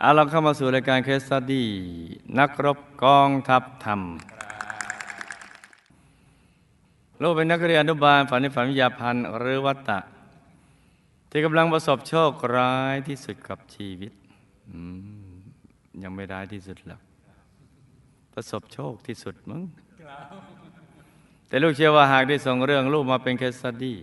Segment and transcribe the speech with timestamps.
[0.00, 1.66] เอาเราเข้ามาสู่รายการ case study
[2.38, 4.00] นักรบกองทัพธรรม
[7.22, 10.00] ลูกเป็นนักเรียนอนุบาลฝันในฝันวิทยาพันธ์หรือวัตตะ
[11.30, 14.12] ที่กำลังประสบโชคร้ายที่สุดกับชีวิต
[16.02, 17.00] ยังไม่ร้ายที่สุดหรอก
[18.34, 19.62] ประสบโชคที่สุดมั้ง
[21.48, 23.98] แต่ลูกเชื่อว่าหากได้ส่งเรื่องลูกมาเป็น case study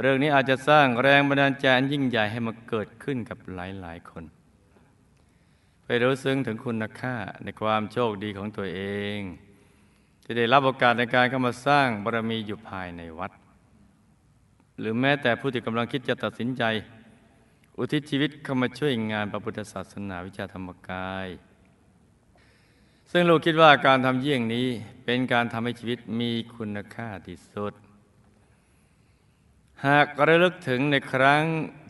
[0.00, 4.24] เรื่องนี้อาจจะสร้างแรงบันดาลใจอันยิ่งใหญ่ให้มาเกิดขึ้นกับหลายๆคน
[6.02, 8.80] รู้ซึ้งถึงคุณค่าในความโชคดีของตัวเอ
[9.18, 9.18] ง
[10.24, 13.32] ที่ได้รับโอกาสในการเข้ามาสร้างบารมีอยู่ภายในวัด
[14.78, 16.62] หรือแม้แต่ผู้ที่กำลังคิดจะตัดสินใจ
[17.78, 21.28] อุทิศชีวิตเข้ามาช่วยงานพระพุทธศาสนาวิชาธรรมกาย
[23.10, 24.68] ซึ่งลูกคิดว่าการทำเยี่ยงนี้
[25.04, 27.72] เป็นการทำให้ชีวิตมีคุณค่าที่สุด
[29.84, 31.44] หากระลึกถึงในครั้ง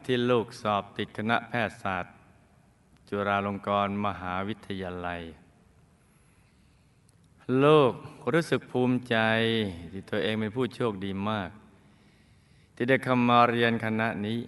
[0.05, 2.15] ที่ลูกสอบติดคณะแพทยศาสตร์
[3.12, 5.22] จุฬาลงกรณ์มหาวิทยาลัย
[7.64, 7.92] ลูก
[8.33, 9.16] รู้สึกภูมิใจ
[9.92, 11.50] ที่ตัวเองเป็นผู้โชคดีมาก
[12.75, 14.41] ที่ได้เข้ามาเรียนคณะนี้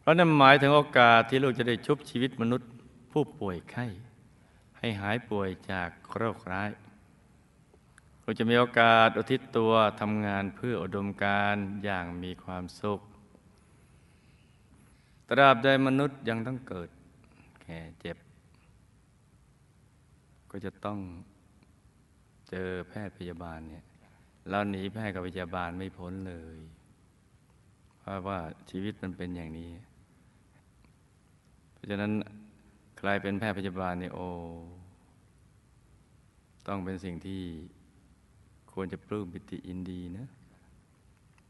[0.00, 2.70] เพราะนั่นหมายถึงโอกาสที่ลูกจะได้ชุบชีวิตมนุษย์
[3.12, 3.86] ผู้ป่วยไข้
[4.78, 6.70] ให้หายป่วยจากโรคร้าย
[8.22, 13.00] เราจะมีโอกาสอุทิศตัวทำงานเพื่ออุดมการอย่างมีความสุข
[15.30, 16.88] ตราบใดมนุษย์ยังต้องเกิด
[17.62, 18.16] แก่เจ็บ
[20.50, 20.98] ก็จะต้อง
[22.48, 23.84] เจอแพทย์พยาบาลเนี่ย
[24.48, 26.58] เราหนีแพทย์กับพยาบาลไม่พ้นเลย
[28.00, 28.38] เพราะว่า
[28.70, 29.72] ชีวิตมันเป็นอย่างนี้
[31.72, 32.12] เพราะฉะนั้น
[32.98, 34.28] ใครเป็นแพทย์พยาบาลเนี่ยโอ้
[36.66, 37.42] ต้องเป็นสิ่งที่
[38.72, 40.26] ควรจะปลื้มปิติอินดีนะ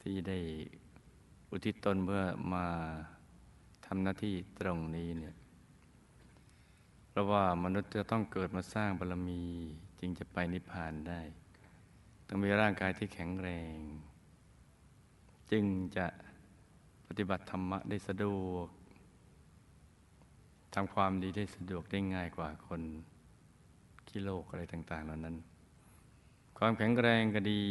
[0.02, 0.38] ที่ได้
[1.50, 2.22] อุทิศตนเพื่อ
[2.54, 2.66] มา
[3.86, 5.34] ทำหน้าที่ตรงนี้เนี่ย
[7.08, 9.42] เพราะว่ามนุษย์จะต้องเกิดมาสร้างบารมี
[10.00, 11.20] จึงจะไปนิพพานได้
[12.28, 13.78] ต้องมีร่างกายที่แข็งแรง
[15.50, 15.64] จึง
[15.96, 16.06] จะ
[17.06, 18.68] ปฏิบัติธรรมะได้สะดวก
[20.74, 22.82] ทำความดีได้สะดวกได้ง่ายกว่าคน
[24.10, 25.36] กิโลกอะไรต่าง ๆ เหล่านั้น
[26.58, 27.62] ความแข็งแรงก็ดี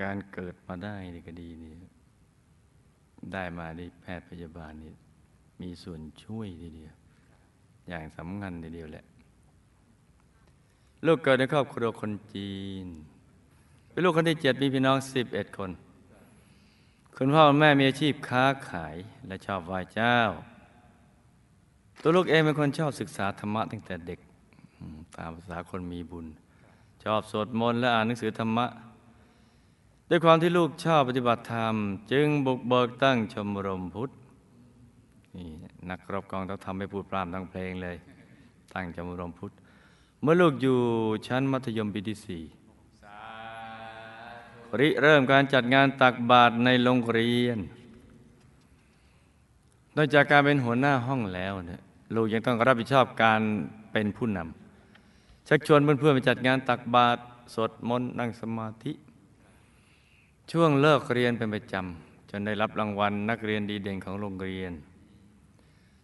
[0.00, 1.95] การเกิดมาได้นี่ก็ดีนี่
[3.32, 4.92] ได้มาได้แพทย์พยาบาลนี่
[5.60, 6.94] มีส่วนช่วยทีเดียว
[7.88, 9.04] อย่างสำคัญทีเดียวแหละ
[11.06, 12.86] ลูกเกิดในครอบครัวคนจีน
[13.90, 15.70] เป็นลูกคนที่เจ็ดมีพี่น้องสิบเอ็ดคน
[17.16, 20.16] คุณพ่อคุณแม่มีอาชีพค้าขายและชอบไหว้เจ้า
[22.02, 24.20] ตัวลูกเองเป็นคนชอบศึกษาธรรมะตั้งแต่เด็ก
[25.16, 26.26] ตามภาษาคนมีบุญ
[27.04, 28.66] ชอบสวดมนต์และอ่านหนังสือธรรมะ
[30.10, 31.74] ด้วยความที่ลูกชอบปฏิบัติธรรม
[32.12, 34.10] จึงบุกเบิกตั้งชมรมพุทธ
[35.36, 35.48] นี่
[35.90, 37.96] นักรบกองต้องทำให้พูดปรามทั้งเพลงเลย
[38.74, 39.52] ตั้งชมรมพุทธ
[40.22, 40.78] เมื่อลูกอยู่
[41.26, 42.42] ชั้นมัธยมปีที่สี่
[44.80, 47.58] ริเริ่มการจัดงานตักบาตรในโรงเรียน
[49.96, 51.82] นอกจากการเป็นหัวหน้าห้องแล้วเนี่ย
[52.14, 53.40] ลูกยังต้องรับผิดชอบการ
[53.92, 57.20] เป็นผู้นำชักชวนเพื่อนๆไปจัดงานตักบาตร
[57.54, 58.92] สวดมนต์นั่งสมาธิ
[60.52, 64.72] ช่วงเลิกเรียนเป็นประจำจนได้รับรางวัลนักเรียนดีเด่นของโรงเรียน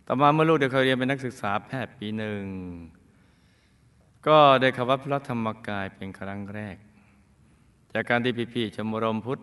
[0.06, 2.42] ต่อมาเมื่อลูกได้เคยเรียนเป็นนักศึกษาแพทย์ปีหนึ่ง
[4.26, 6.76] ก็ได้เข้าวัดพระธรรมกายเป็นครั้งแรก
[7.92, 9.40] จากการที่พี่ๆชมรมพุทธ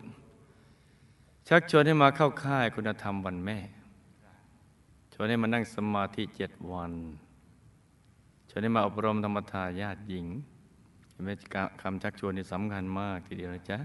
[1.48, 3.59] ชักชวนให้มาเข้าค่ายคุณธรรมวันแม่
[5.14, 6.94] ชวนให้มานั่งสมาธิเจ็ดวัน
[8.50, 10.26] ชวนให้มาอบรมธรรมทายาทหญิง
[11.12, 11.29] เห็นไหม
[11.82, 13.79] คำชักชวนนี่สำคัญมากทีเดียวนะจ๊ะ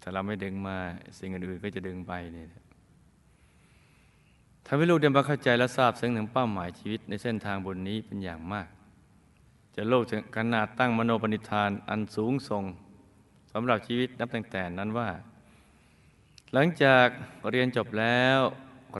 [0.00, 0.76] ถ้าเราไม่ดึงมา
[1.18, 2.48] สิ่งอื่นๆก็จะดึงไปเนี่ย
[4.66, 8.68] ทำให้ลูกเดินมาเข้าใจและทราบซึ้งถึงเป้าหมายชีวิตในเส้นทางบนนี้เป็นอย่างมาก
[9.74, 12.64] จะโลกถึงขนาดตั้งมโนปณิธานอันสูงส่ง
[13.52, 15.08] สำหรับชีวิตนับตั้งแต่นั้นว่า
[16.52, 17.06] หลังจาก
[17.50, 18.38] เรียนจบแล้ว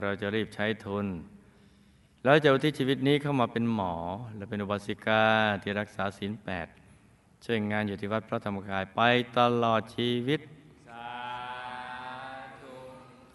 [0.01, 1.05] เราจะรีบใช้ทุน
[2.23, 3.93] แล้วจะอุทิศชีวิตนี้เข้ามาเป็นหมอ
[4.35, 5.23] และเป็นอุบาสิกา
[5.61, 6.67] ที่รักษาศีลแปด
[7.45, 9.01] ช่วยงานอยู่ที่วัดพระธรรมกายไป
[9.37, 10.41] ตลอดชีวิต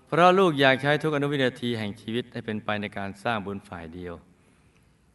[0.07, 4.15] เพราะลูกอยากใช้ทุกอนุวินาทีแห่งชีวิตให้เป็นไปในการสร้างบุญฝ่ายเดียว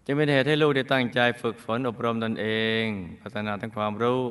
[0.05, 2.47] จึงเป็นเหตุให้ลูกได้ตั้งใจฝึกฝนอบรมตนเอ
[2.83, 2.85] ง
[3.21, 4.21] พัฒนาทั้งความรู้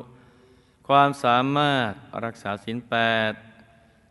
[0.89, 1.91] ความสามารถ
[2.25, 2.95] รักษาศีลแป
[3.31, 3.33] ด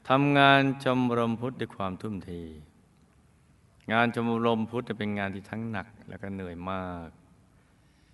[0.10, 2.32] ทำงานชมรมพุทธด้วยความทุ่มเท
[3.92, 7.10] งานชมรมพุทธเป็นงานที่ทั้งหนักและก็เหนื่อยมาก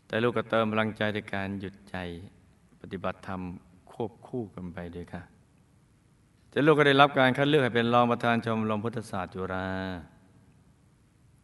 [0.07, 1.95] แต่ลูกก็เติมพลังใจในการหยุดใจ
[2.81, 3.41] ปฏิบัติธรรม
[3.91, 5.34] ควบคู่กันไปด้วยค่ะ
[6.55, 9.67] แต่ลูกก็ได้รับการคัดเลือกให้เป็นรองประธานชมรมพุทธศาสตร์จุฬา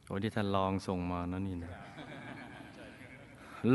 [0.05, 1.71] โอ้ที่ท่านรองส่งมานั่นนี่นะ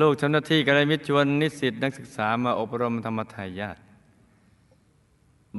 [0.00, 3.76] ลูกทำหน้าที่ก็ได้มิตรชวนนิสิตนักศึกษามาอบรมธรรมทายาท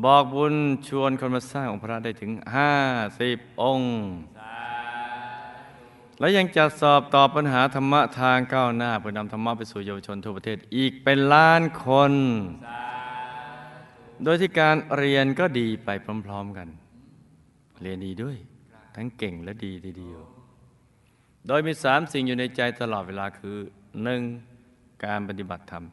[0.03, 0.55] บอกบุญ
[0.87, 2.73] ชวนคนมาสร้างองค์พระได้ถึงห้า
[3.19, 3.93] สิบองค์
[6.19, 12.13] และยังจัดสอบตอบปัญหาธรรมะทางก้าวหน้า เพื่อนำธรรมะไปสู่เยาวชนทั่วประเทศอีกเป็นล้านคน
[14.23, 15.89] โดยที่การเรียนก็ดีไป
[16.25, 16.67] พร้อมๆกัน
[17.81, 18.37] เรียนดีด้วย
[18.95, 20.21] ทั้งเก่งและดีทีเดียว
[21.47, 23.57] โดยมีสามสิ่งอยู่ในใจตลอดเวลาคือ
[24.03, 24.21] หนึ่ง
[25.05, 25.85] การปฏิบัติธรรม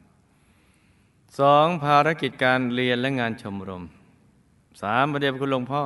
[1.40, 3.84] สองภารกิจการเรียนและงานชมรม
[4.82, 5.82] สามประเดี๋ยวคุณหลวงพ่อ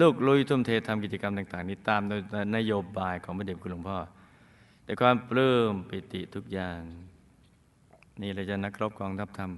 [0.00, 2.20] ลูกลุยทุ่มเททำกิจกรรมต่าง ๆ นี้ตามโดย
[2.56, 3.98] นโยบายของพระเดชคุณหลวงพ่อ
[4.84, 6.80] แต่ความปลื้มปิติทุกอย่าง
[8.20, 9.50] นี่เราจะนักรบกองทัพธรรม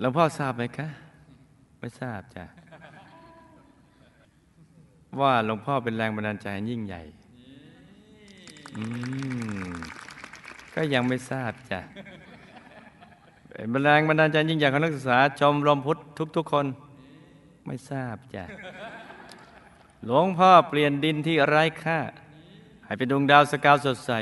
[0.00, 0.88] หลวงพ่อทราบไหมคะ
[1.78, 2.44] ไม่ทราบจ้ะ
[5.20, 7.02] ว่าหลวงพ่อเป็นแรงบันดาลใจยิ่งใหญ่
[8.76, 8.82] อื
[9.70, 9.72] ม
[10.74, 11.80] ก็ยังไม่ทราบจ้ะ
[13.70, 15.98] เป็นแรงบันดาลใจยิ่งใหญ่ของนักศึกษาชมรมพุทธ
[16.36, 16.66] ทุก ๆ คน
[17.66, 18.44] ไม่ทราบจ้ะ
[20.04, 21.98] หลวงพ่อเปลี่ยนดินที่ไร้ค่า
[22.84, 24.12] ให้เป็นดวงดาวสกาวสดใส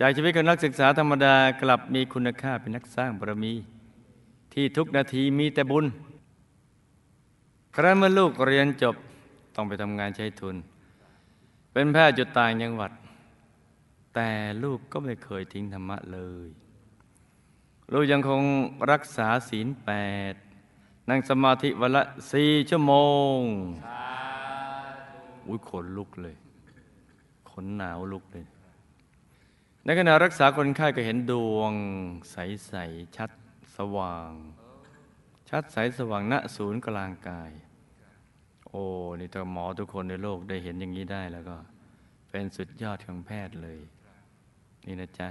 [0.00, 3.52] จากชีวิตของนักศึกษาธรรมดากลับมีคุณค่าเป็นนักสร้างบารมี
[4.52, 5.86] ที่ทุกนาทีมีแต่บุญ
[7.74, 8.94] ครั้นเมื่อลูกเรียนจบ
[9.54, 10.56] ต้องไปทำงานใช้ทุน
[11.72, 12.92] เป็นแพทย์จุดต่างจังหวัด
[14.14, 14.30] แต่
[14.62, 16.48] ลูกก็ไม่เคยทิ้งธรรมะเลย
[17.92, 18.42] ลูกยังคง
[18.90, 19.90] รักษาศีลแป
[20.32, 20.34] ด
[21.08, 22.02] นั่งสมาธิวันละ
[22.32, 22.94] สี่ชั่วโม
[23.36, 23.38] ง
[25.46, 26.36] อุ้ยขนลุกเลย
[27.50, 28.44] ขนหนาวลุกเลย
[29.86, 31.72] ในขณะรักษาคนไข้ก็เห็นดวง
[32.30, 33.30] ใส ๆ ชัด
[33.76, 34.30] สว่าง
[35.50, 37.50] ชัดใสสว่างณศูนย์กลางกาย
[38.68, 38.82] โอ้
[39.20, 41.56] นี่ถ้าหมอทุกคนในโลกได้เห็นอย่างนี้ได้แล้วก็
[42.30, 43.80] เป็นสุดยอดของแพทย์เลย
[44.86, 45.28] นี่นะจ๊ะ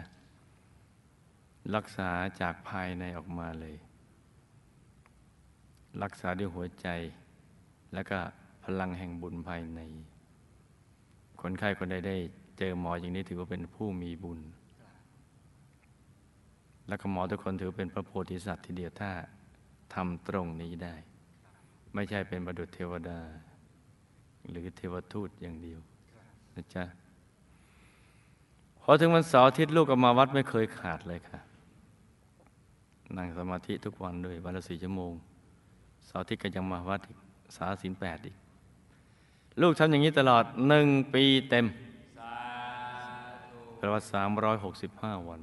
[1.75, 2.09] รักษา
[2.41, 3.75] จากภายในออกมาเลย
[6.03, 6.87] รักษาด้วยหัวใจ
[7.93, 8.19] แล้วก็
[8.63, 9.81] พลังแห่งบุญภายใน
[11.41, 12.17] คนไข้คนใดได้
[12.63, 14.39] จอหมออย่างนี้ถือว่าเป็นผู้มีบุญ
[16.87, 19.11] และก็หมอทุกคนถือเป็นพระโพธิสัตว์ทีเดียวถ้า
[19.93, 20.95] ทำตรงนี้ได้
[21.93, 23.19] ไม่ใช่เป็นประดุจเทวดา
[24.49, 25.79] หรือเทวทูตอย่างเดียว
[26.55, 26.83] นะจ๊ะ
[28.81, 31.39] พอถึงวันเสาร์อาทิตย์ลูกก็มาวัดไม่เคยขาดเลยค่ะ
[33.17, 35.13] นั่งสมาธิทุกวันด้วยวันละสี่ชั่วโมง
[36.05, 37.17] เสาร์อาทิตย์ก็ยังมาวัดอีก
[37.55, 38.35] สาสินแปดอีก
[39.61, 41.65] ลูกทำอย่างนี้ตลอดหนึ่งปีเต็ม
[43.83, 45.41] แปลว่าสามร้อยหกสิบห้าวัน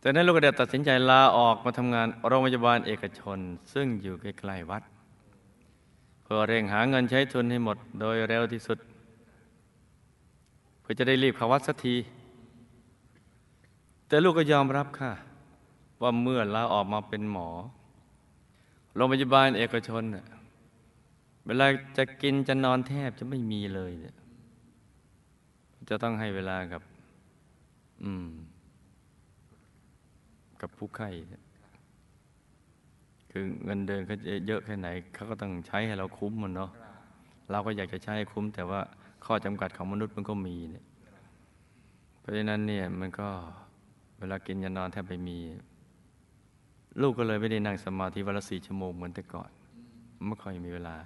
[0.00, 3.38] แต่นั้นลูกก็ได้ตัดสินใจลาออกมาทำงานโรงพยาบาลเอกชน
[3.72, 4.82] ซึ่งอยู่ใกล้ๆวัด
[6.22, 8.78] เพื่อเร่งหาเงินใช้ทุนให้หมดโดยเร็วที่สุด
[10.80, 11.96] เพื่อจะได้รีบเข้าวัดสักที
[14.06, 15.12] แต่ลูกก็ยอมรับค่ะ
[16.02, 17.48] ว่าเมื่อลาออกมาเป็นหมอ
[18.96, 20.24] โรงพยาบาลเอกชนน่ะ
[21.46, 24.16] เวลาจะกินจะนอนแทบจะไม่มีเลยเนี่ย
[25.88, 26.82] จะต้องให้เวลากับ
[28.04, 28.28] อืม
[30.60, 31.10] กับผู้ไข่
[33.30, 36.70] คือเงินเดือนเขาเยอะแค่ไหนเขาก็ต้องใช้ให้เราคุ้มมันเนาะ
[37.50, 38.80] เราก็อยากจะใช้ให้คุ้ม แต่ว่า
[39.24, 40.84] ข้อจำกัดของมนุษย์มันก็มีเนี่ย
[42.20, 43.28] เพราะฉะนั้นเนี่ยมันก็
[44.18, 45.38] เวลากินยานอนแทบไม่มี
[47.00, 49.50] ลูกก็เลยไม่ได้นั่งสมาธิวันละสี่ชั่วโมงเหมือนแต่ก่อน
[50.26, 50.96] ไม่ค่อยมีเวลา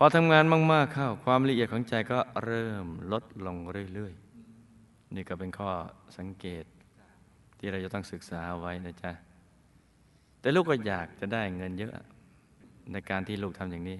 [0.00, 3.56] พอทำงานมาก ๆ เข้า ความละเอียดของใจก็เริ่มลดลง
[3.94, 4.12] เรื่อย
[4.62, 5.70] ๆ นี่ก็เป็นข้อ
[6.18, 6.64] สังเกต
[7.58, 9.12] ที่เราจะต้องศึกษาเอาไว้นะจ๊ะ
[10.40, 11.92] แต่ลูกก็อยากจะได้เงินเยอะ
[12.92, 13.98] ในการที่ลูกทำอย่างนี้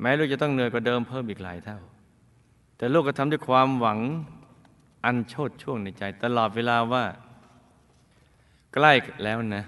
[0.00, 1.78] แม้ลูกจะต้องเหนื่อยกว่าเดิมเพิ่มอีกหลายเท่า
[2.76, 3.98] แต่ลูกก็ทำด้วยความหวัง
[5.04, 7.04] อันโชดช่วงในใจ ตลอดเวลาว่า
[8.74, 8.92] ใกล้
[9.24, 9.64] แล้วนะ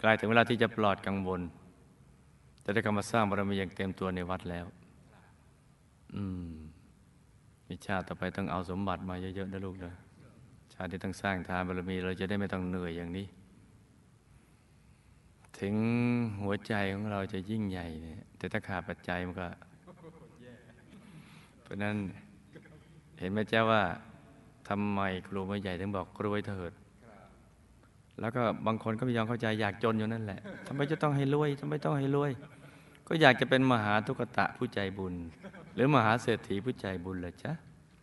[0.00, 1.40] ใกล้ถึงเวลาที่จะปลอดกังวล
[2.68, 4.66] จะได้กำมาสร้างบารมีอย่างเต็มตัวในวัดแล้ว
[6.14, 6.50] อืม
[7.68, 9.92] มีชาติต่อไปต้องเอาสมบัติมาเยอะๆนะลูกนะ
[10.74, 13.26] ชาติที่ต้องสร้างทานบารมี เราจะได้ไม่ต้องเหนื่อยอย่างนี้
[15.60, 15.74] ถึง
[16.42, 19.46] หัวใจของเราจะยิ่งใหญ่เนี่ยแต่ถ้าขาดปัจจัยมันก็
[21.62, 21.96] เพราะนั้น
[23.18, 23.82] เห็นไหมเจ้าว่า
[24.68, 26.72] ทำไมครูไม่ใหญ่ถึงบอกรวยเถิด
[28.20, 32.30] แล้วก็บางคนก็ไม่ยอมเข้าใจอยากจนอยู่นั่นแหละทำไมจะต้องให้รวยทำไมต้องให้รวย
[33.08, 35.14] ก็อยากจะเป็นมหาทุกตะผู้ใจบุญ
[35.74, 37.52] หรือมหาเศรษฐีผู้ใจบุญเหรอจ๊ะ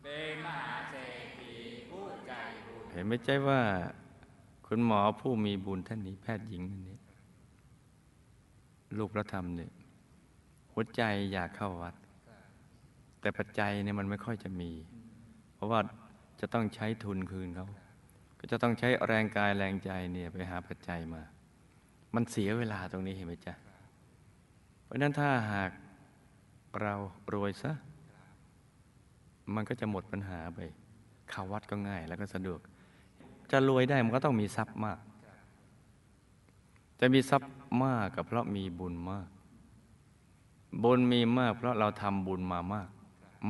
[0.03, 1.53] เป็นมหาเศรษฐี
[1.89, 2.33] ผู้ใจ
[2.65, 3.61] บุญเห็นไหมเจ้าว่า
[4.67, 6.97] คุณหมอผู้มีบุญท่านนี้แพทย์หญิงท่านนี้
[8.97, 9.71] ลูกพระธรรมเนี่ย
[10.71, 11.01] หัวใจ
[11.33, 11.95] อยากเข้าวัด
[13.19, 14.71] แต่ปัจจัยเนี่ยมันไม่ค่อยจะมี
[15.55, 15.79] เพราะว่า
[16.39, 17.67] จะต้องใช้ทุนคืนเขา
[18.39, 21.21] ก็จะต้องใช้แรงกายแรงใจเนี่ยไปหาปัจจัยมา
[22.15, 23.72] มันเสียเวลาตรงนี้เห็นไหมจ๊ะเพ
[24.93, 25.71] ราะนั้นถ้าหาก
[26.81, 26.93] เรา
[27.33, 27.71] รวยซะ
[29.55, 30.59] มันก็จะหมดปัญหาไป
[31.29, 32.59] เข้าวัดก็ง่ายแล้วก็สะดวก
[33.51, 34.99] จะรวยได้มันก็ต้องมีทรัพย์มาก
[36.99, 37.51] จะมีทรัพย์
[37.83, 39.27] มากก็เพราะมีบุญมาก
[40.83, 42.89] บุญมีมาก เพราะเราทำบุญมามาก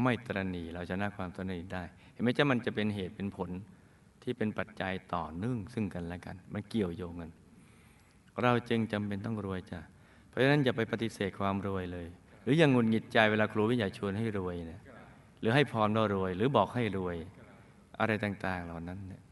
[0.01, 3.49] ไม่ตรณีเราจะน่าความตรณีได้ เห็นไหมจ๊ะมันจะเป็นเหตุเป็นผล
[4.21, 7.31] ที่เป็นปัจจัยต่อเนื่องซึ่งกันและกัน มันเกี่ยวโยงกัน
[8.41, 9.79] เราจึงจำเป็นต้องรวยจ้ะ
[10.33, 12.07] เพราะฉะนั้นอย่าไปปฏิเสธความรวยเลย
[12.43, 14.81] หรืออย่างงุนหงิดใจเวลาครูวิทยาชวนให้รวยเนี่ย
[15.39, 17.15] หรือให้พรว่ารวย หรือบอกให้รวย
[17.99, 19.23] อะไรต่าง ๆ เหล่านั้นเนี่ย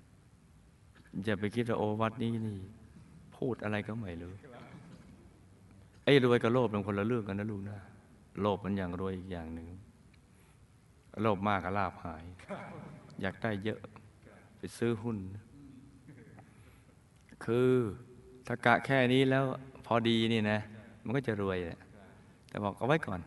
[1.24, 2.58] อย่าไปคิดว่าโอวัดนี้นี่
[3.38, 4.34] พูดอะไรก็ไม่รู้
[6.04, 7.80] ไอ้รวยกับโลภเป็นคนละเรื่องกันนะลูกนะ
[8.42, 9.68] โลภมันอย่างรวยอีกอย่างหนึ่ง
[11.22, 12.24] โลภมากก็ลาภหาย
[13.22, 13.80] อยากได้เยอะ
[14.58, 15.18] ไปซื้อหุ้น
[17.46, 17.72] คือ
[18.48, 19.46] ถ้ากะแค่นี้แล้ว
[19.86, 20.60] พอดีนี่นะ
[21.04, 21.80] มันก็จะรวยแหละ
[22.50, 23.22] แต่บอกเอาไว้ก่อน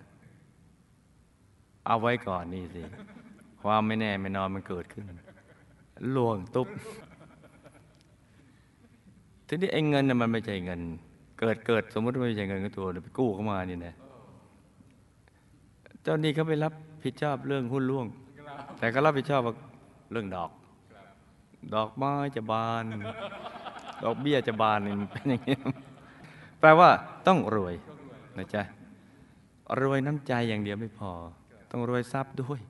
[1.87, 2.83] เอาไว้ก่อนนี่สิ
[3.63, 5.05] ความไม่แน่ไม่นอนมันเกิดขึ้น
[6.17, 6.69] ลวงตุ๊บ
[9.47, 10.81] ทีนี้ไอ้เงินน่ะมันไม่ใช่เงิน
[11.41, 13.95] เกิดเกิดสมมติไม่ใช่เงินก็ตัวไปกู้เข้ามานี่นะ
[16.03, 16.73] เจ้านี้เขาไปรับ
[17.05, 18.07] ผิดชอบเรื่องหุ้นล่วง
[18.79, 19.43] แต่ก็รับผิดชอบ
[20.13, 20.51] เรื่องดอก
[21.75, 22.85] ดอกไม้จะบาน
[24.05, 25.57] ดอกเบี้ยจะบานนี่เป็นอย่างนี้
[26.65, 26.91] แปลว่า
[27.27, 27.75] ต้องรวย
[28.39, 28.63] นะจ๊ะ
[29.81, 31.11] รวยน้ำใจอย่างเดียวไม่พอ
[31.71, 32.61] ต้องรวยทรัพย์ด้วย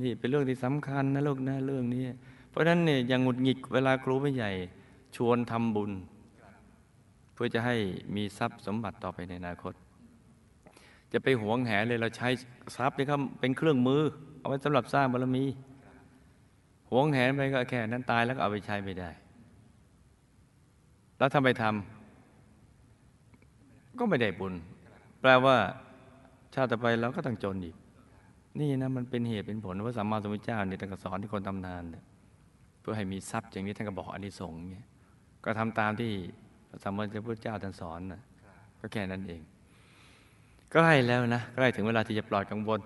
[0.00, 2.04] นี่เป็นเรื่องที่สำคัญนะลูกนะเรื่องนี้
[2.50, 4.50] เพราะฉะนั้นเนี่ยอย่างหงุดหงิดเวลาครูไม่ใหญ่
[5.16, 5.92] ชวนทำบุญ
[7.32, 7.76] เพื่อจะให้
[8.16, 9.74] มีทรัพย์สมบัติต่อไปในอนาคต
[11.12, 12.28] จะไปหวงแหนเลยเราใช้
[12.76, 14.02] ทรัพย์นี่ครับเป็นเครื่องมือ
[14.40, 15.44] เอาไว้สำหรับสร้างบารมี
[16.90, 19.10] หวงแหนไปก็แค่นั้นตายแล้วก็เอาไปใช้ไม่ได้
[21.18, 21.99] แล้วทำไมทำ
[23.98, 24.54] ก็ไม่ได้บุญ
[25.20, 25.56] แปลว่า
[26.54, 27.76] ชาติต่อไปเราก็ต้องจนอีก
[28.60, 32.04] นี่นะมันเป็นเหตุเป็นผลว่าสัมมาสัมพุทธเจ้าเนี่ยท่านก็สอนที่คนทำนานเนี่ย
[32.80, 34.86] เพื่อให้มีทรัพย์อย่างนี้ท่านก็บอกอานิสงส์เนี่ย
[35.44, 36.12] ก็ทำตามที่
[36.68, 38.20] พระสัมมาสัมพุทธเจ้าท่านสอนนะ
[38.80, 39.40] ก็แค่นั้นเอง
[40.72, 42.80] ใกล้แล้วนะใกล้ถึงเวลาที่จะปลอดกังวล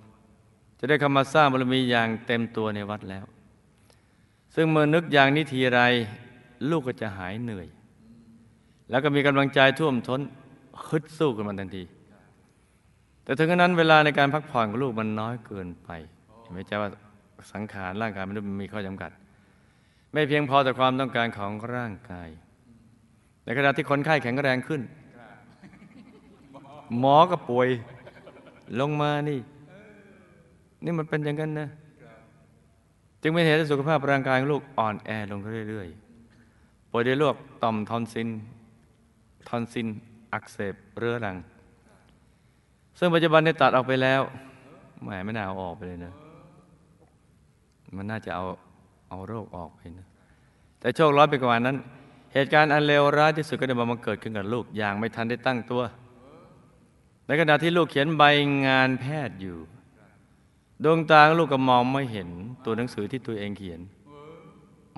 [0.79, 3.25] จะได้เข้ามาสร้างบารมีอย่างเต็มตัวในวัดแล้ว
[4.55, 5.81] ซึ่งเมื่อนึกอย่างนี้ทีไร
[6.71, 7.67] ลูกก็จะหายเหนื่อย
[8.91, 10.21] แล้วก็มีกำลังใจท่วมท้น
[10.89, 11.83] ฮึดสู้กันมาทันที
[13.25, 15.91] แต่ถึงขนาดนั้นเวลาในการพักผ่อนของลูกมันน้อยเกินไป
[16.41, 16.91] เห็นไหมจ๊ะว่า
[17.53, 19.11] สังขารร่างกายมันมีข้อจำกัด
[20.13, 22.29] ไม่เพียงพอต่อความต้องการของร่างกาย
[23.45, 24.83] ในขณะที่คนไข้แข็งแรงขึ้น
[26.99, 27.69] หมอก็ป่วย
[28.81, 29.41] ลงมานี่
[30.85, 31.69] นี่มันเป็นอย่างนั้นนะ
[33.23, 38.29] จึงเป็นเหตุให้สุขภาพร่างกายของลูกอ่อนแอลงเรื่อยๆป่วยด้วยโรคต่อมทอนซิน
[39.49, 39.89] ทอนซิน
[40.35, 41.37] อักเสบเรื้อรัง
[42.99, 44.23] ซึ่งปัจจุบันได้ตัดออกไปแล้ว
[45.03, 46.13] แหมไม่น่าเอาออกไปเลยนะ
[47.97, 48.45] มันน่าจะเอา
[49.09, 50.07] เอาโรคออกไปนะ
[50.81, 51.77] แต่โชคร้ายไปกว่านั้น
[52.33, 55.83] เหตุการณ์อันเลวร้ายที่สุดก็ได้มาเกิดขึ้นกับลูกอย่างไม่ทันได้ตั้งตัว
[57.27, 58.23] ในขณะที่ลูกเขียนใบ
[58.67, 59.59] งานแพทย์อยู่
[60.85, 62.29] ดวงตาลูกก็มองไม่เห็น
[62.65, 63.81] ตัวหนังสือที่ตัวเองเขียน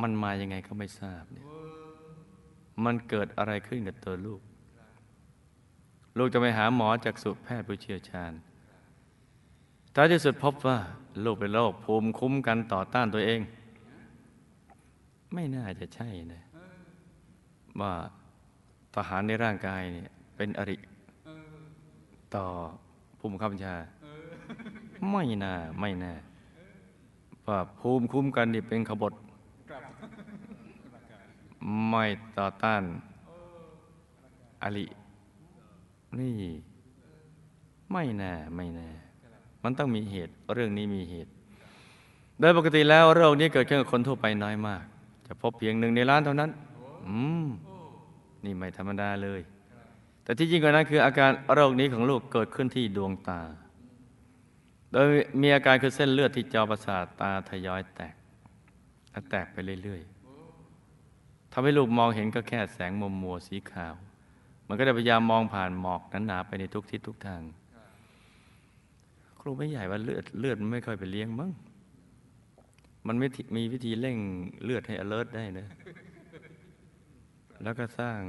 [0.02, 1.46] มันมายังไงก็ไม่ทราบเนี่ย
[2.84, 4.40] มันเกิดอะไรขึ้นกับตัวลูก
[6.18, 8.32] ลูกจะไปหาหมอจากสุแพทย์ผู้เชี่ยวชาญ
[9.94, 10.78] ท้ายที่สุดพบว่า
[11.24, 13.40] ลูกเป็นโรคภูมิคุ้มกันต่อต้านตัวเอง
[15.34, 16.42] ไม่น่าจะใช่นะ
[17.80, 17.92] ว่า
[18.94, 20.76] ทหารในร่างกายเนี่ยเป็นอริ
[22.34, 22.46] ต่อ
[23.18, 23.74] ภูมิคับบัญชา
[25.10, 26.14] ไม่น่าไม่น่า
[27.46, 29.12] ว่าภูมิคุ้มกันนี่เป็นขบฏ
[31.88, 32.04] ไม่
[32.38, 32.82] ต่อต้าน
[34.62, 34.86] อริ
[36.20, 36.34] นี่
[37.92, 38.88] ไม่แน่ไม่แน่
[39.62, 41.30] มันต้องมีเหตุ เรื่องนี้มีเหตุ
[42.40, 44.84] โดยปกติแล้วโรคนี้เกิดขึ้นกับคนทั่วไปน้อยมาก
[45.26, 46.50] จะพบเพียงหนึ่งในล้านเท่านั้น
[47.06, 47.46] อืม
[48.44, 49.40] นี่ไม่ธรรมดาเลย
[50.22, 53.40] แต่ที่จริงกว่านั้นคืออาการโรคนี้ของลูกเกิดขึ้นที่ดวงตา
[54.92, 55.06] โดย
[55.42, 58.14] มีอาการคือเส้นเลือดที่จอประสาทตาทยอยแตก
[59.10, 63.94] และแตกไปเรื่อยๆทำให้ลูกมองเห็นก็แค่แสงมัวมัวสีขาว
[64.68, 67.42] มันก็ได้พยายามมองผ่านหมอกหนาๆไปในทุกทิศทุกทาง
[69.40, 71.50] ครูไม่ใหญ่ว่าเลือดเลือดมันไม่ค่อยไปเลี้ยงมั้ง
[73.06, 74.18] มันไม่มีวิธีเร่ง
[74.64, 75.66] เลือดให้ alert ได้นะ
[77.62, 78.20] แล้วก็สร้าง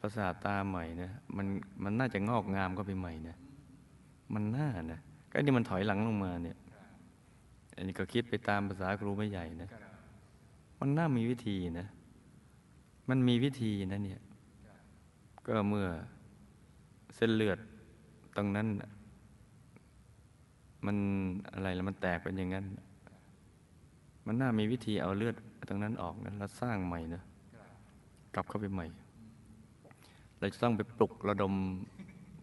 [0.00, 1.46] ประสาทตาใหม่นะมัน
[1.84, 3.36] มันน่าจะงอกงามก็ไปใหม่นะ
[4.34, 6.56] มันน่านะก็นี่มันถอยหลังลงมาเนี่ย
[7.76, 9.68] อันนี้ก็คิดไปตามภาษาครูไม่ใหญ่นะ
[10.80, 11.86] มันน่ามีวิธีนะ
[13.08, 14.20] มันมีวิธีนะเนี่ย
[15.46, 15.86] ก็เมื่อ
[17.16, 17.58] เส้นเลือด
[18.36, 18.66] ตรงนั้น
[20.86, 20.96] มัน
[21.52, 22.64] อะไรแล้วมันแตกเป็นอย่างนั้น
[24.26, 25.34] มันน่ามีวิธีเอาเลือด
[25.68, 27.22] ตรงนั้นออกนะแล้วสร้างใหม่นะ
[28.34, 28.86] กลับเข้าไปใหม่
[30.38, 31.52] เราจะต้องไปปลุกระดม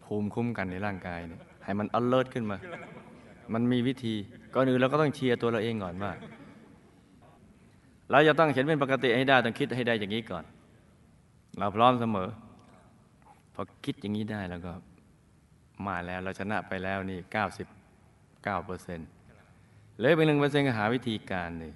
[0.04, 2.58] ภูมิคุ้มกันในร่างกายเนี่ยให้มัน alert ขึ้นมา
[3.54, 4.14] มันมีวิธี
[4.54, 6.12] ก่อนอื่นเราก็ต้องเชียร์ตัวเราเองก่อนว่า
[8.10, 10.44] เราจะต้องเห็นเป็นปกติให้ได้ต้องคิดให้ได้อย่างนี้ก่อน
[11.58, 12.28] เราพร้อมเสมอ
[13.60, 14.72] อคิดอย่างนี้ได้แล้วก็
[15.86, 17.18] มาแล้วเราชนะไปแล้วนี่
[17.92, 19.08] 99เปอร์เซ็นต์
[19.98, 21.72] เหลือไปหนึ่งเปอร์เซ็นต์ก็หาวิธีการเลย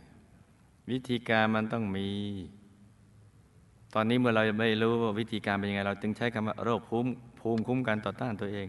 [0.90, 2.08] วิธีการมันต้องมี
[3.94, 7.10] ตอนนี้เมื่อเราไม่รู้ว่าวิธีการเป็นยังไง เราจึงใช้คำว่าโรคภูมิ
[7.40, 8.68] ภูมิคุ้มกันต่อต้านตัวเอง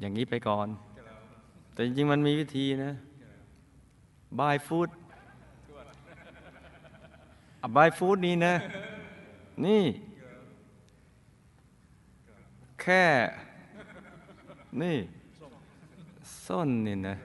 [0.00, 0.68] อย่างนี้ไปก่อน
[1.72, 2.92] แต่จริงๆมันมีวิธีนะ
[4.40, 4.88] บายฟู้ด
[7.76, 8.54] บายฟู้ดนี่นะ
[9.66, 9.82] นี่
[12.88, 13.04] ค่
[14.82, 14.96] นี่
[16.46, 17.16] ส้นนี่นะ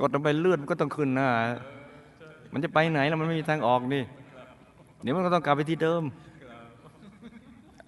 [0.00, 1.28] กดลงไปเลือดมันก็ต้องขึ้นหน้า
[2.52, 4.02] มันจะไปไหนแล้วมันไม่มีทางออกนี่
[5.02, 6.02] เดี๋ยวมันก็ต้องกลับไปที่เดิม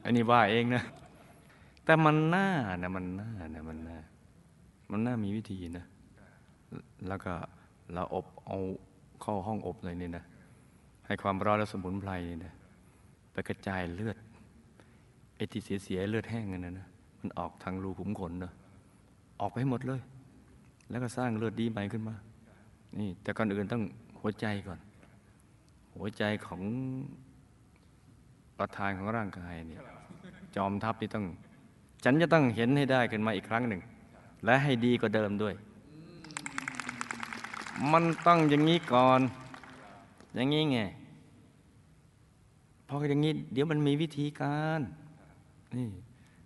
[0.05, 0.83] อันนี้ว่าเองนะ
[1.85, 2.49] แต่มันน่า
[2.83, 3.99] นะมันน่านะมันน่า
[4.91, 5.85] มันน่ามีวิธีนะ
[7.09, 7.33] แล้วก็
[7.93, 8.59] เราอบเอา
[9.23, 10.25] เข้าห้องอบเลยนี่นะ
[11.07, 12.53] ให้ความร้อนและสมุนไพรนี่นะ
[13.33, 14.17] ไปกระจายเลือด
[15.41, 16.87] อ้ที่เสียเลือดแห้งนั่นนะนะ
[17.21, 18.53] มันออกทางรูขุมขนเนะ
[19.41, 20.01] ออกไปให้หมดเลย
[20.91, 22.15] แล้วก็สร้างเลือดดีใหม่ขึ้นมา
[22.99, 23.83] นี่ แต่ก่อนอื่นต้อง
[24.21, 24.79] หัวใจก่อน
[25.97, 26.63] หัวใจของ
[28.59, 29.81] ประธานของร่างกายเนี่ย
[30.57, 31.25] จอมทัพนี่ต้อง
[32.05, 33.81] ฉันจะต้องเห็นให้ได้ขึ้นมาอีกครั้งหนึ่ง
[34.45, 35.55] และให้ดีกว่าเดิมด้วย
[37.93, 39.21] มันต้องอย่างนี้ก่อน
[40.35, 40.81] อย่างนี้ไง
[42.89, 44.81] พออย่างนี้ เดี๋ยวมันมีวิธีการ
[45.77, 45.89] นี่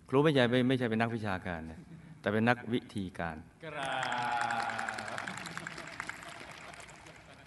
[0.09, 1.79] ครูไม่ใช่ไปไม่ใช่เป็นนักวิชาการนะ
[2.21, 3.35] แต่เป็นนักวิธีการ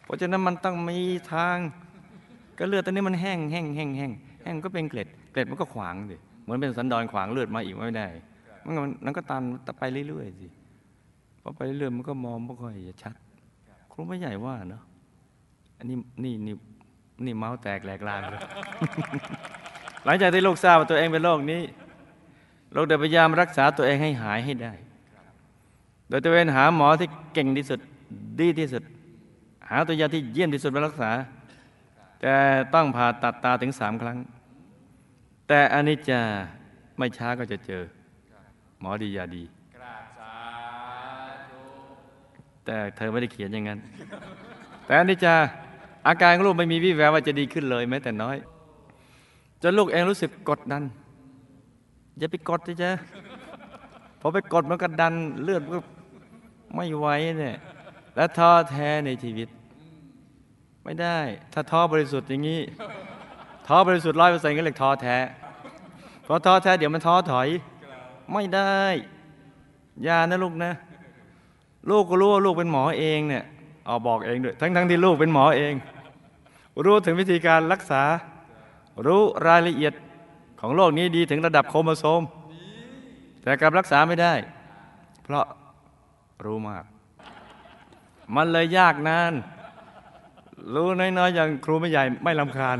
[0.04, 0.98] เพราะฉะนั้นมันต้องมี
[1.32, 1.56] ทาง
[2.58, 4.12] ก็เลือดตอนนี้มันแห้งแห้งแห้งแห้ง
[4.42, 8.08] แห้งก็เป็นเกล็ด เกล็ดมันก็ขวางสิเหมือนเป็นสันดอนขวางเลือดมาอีกไม่ได้
[8.64, 9.42] มันก็มันก็ตัน
[9.78, 10.48] ไปเรื่อยๆสิ
[11.42, 13.14] พอไปเรื่อยๆมันก็มองไม่ค่อยจะชัด
[13.92, 14.82] ครูไม่ใหญ่ว่าเนาะ
[15.78, 16.54] อันนี้นี่นี่
[17.24, 18.40] นี่เมาส์แตกแหลกลานเลย
[20.09, 21.62] หลังจากที่ลูกทราบว่าตัวเองเป็นโรคนี้
[22.75, 24.73] ลูกได้พยายามรักษาตัวเองให้หายให้ได้
[26.09, 27.81] โดยตระเวนหาหมอที่เก่งที่สุด
[28.40, 28.83] ดีที่สุด
[29.68, 31.11] หาตัวยาที่เยี่ยมที่สุดมารักษา
[32.21, 32.35] แต่
[32.75, 34.18] ต้องผ่าตัดตาถึงสามครั้ง
[35.49, 36.21] แต่อันนี้จะ
[36.99, 37.83] ไม่ช้าก็จะเจอ
[38.81, 39.44] หมอดียาดี
[42.64, 43.79] แต่เธอไม่ได้เขียนอย่างนั้น
[44.87, 45.35] แต่อันนี้จะ
[46.09, 48.38] อาการของลูกไม่มีวี่แววว่าจะดีขึ้นเลยแม้แต่น้อย
[49.62, 50.83] จนลูกเองรู้สึกกดดัน
[52.18, 52.90] อย่าไปกดสิจ๊ะ
[54.21, 55.81] พอไปกดมันก็ดันเลือดมันก็
[56.75, 57.07] ไม่ไหว
[57.40, 57.57] เนี่ย
[58.16, 59.49] และท้อแท้ในชีวิต
[60.85, 61.18] ไม่ได้
[61.53, 62.61] ถ้าท้อบริสุทธิ์อย่างนี้
[63.66, 65.16] ท้อบริสุทธิ์ร้อยเปอร์เซ็นต์ก็เรียกท้อแท้
[66.25, 67.49] เพราะท้อแท้เดี๋ยวมันท้อถอย
[68.33, 68.73] ไม่ได้
[70.07, 70.73] ยานะลูกนะ
[71.90, 73.44] ลูกก็รู้ว่าลูกเป็นหมอเองเนี่ย
[73.87, 75.75] เอาบอกเองด้วย ทั้งทั้งที่ลูกเป็นหมอเอง
[76.87, 78.03] รู้ถึงวิธีการรักษา
[79.06, 79.92] รู้รายละเอียด
[80.61, 82.22] ของโรคนี้ดีถึงระดับโครโมโซม
[83.42, 84.34] แต่กลับรักษาไม่ได้
[85.22, 85.44] เพราะ
[86.44, 86.84] รู้มาก
[88.37, 89.32] มันเลยยากนาน
[90.74, 92.78] รู้น้อยๆอย่างครูไม่ใหญ่ไม่ลำคาญ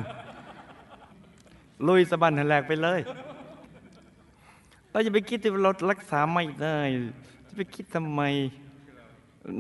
[1.87, 3.01] ลุยสะบันแหลกไปเลย
[4.91, 6.79] เราจะไปคิดที่เรารักษาไม่ได้
[7.49, 8.23] จะไปคิดทำไม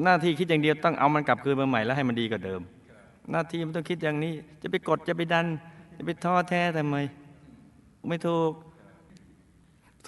[0.03, 2.61] หน้าที่คิดอย่างเดียวต้องเอามันกลับคืนมาใหม่แล้วให้มันดีกว่าเดิม
[3.31, 5.47] หน้าที่มันต้องคิดอย่างนี้ จะไปกดจะไปดัน
[6.01, 6.97] จะไปท้อแท้ทำไม
[8.09, 8.53] ไม่ถูก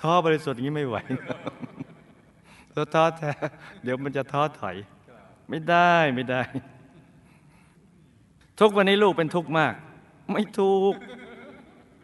[0.01, 0.97] ท้อบริสุทธิ์อย่างนี้ไม่ไหว
[2.73, 3.31] เราท้อแท้
[3.83, 4.77] เดี๋ยวมันจะท้อถอย
[5.49, 6.41] ไม่ได้ไม่ได้
[8.61, 9.75] ทุกวันนี้ลูกเป็นทุกข์มาก
[10.33, 10.95] ไม่ถูก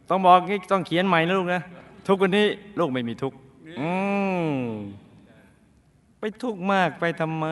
[0.09, 1.63] ต้องบอกงี้ต้องเขียนใหม่นะลูกนะ
[2.09, 2.47] ทุกวันนี้
[2.79, 3.37] ลูกไม่มีทุกข์
[3.81, 3.91] อื
[4.47, 4.51] ม
[6.19, 7.47] ไปทุกข์มากไปทำไม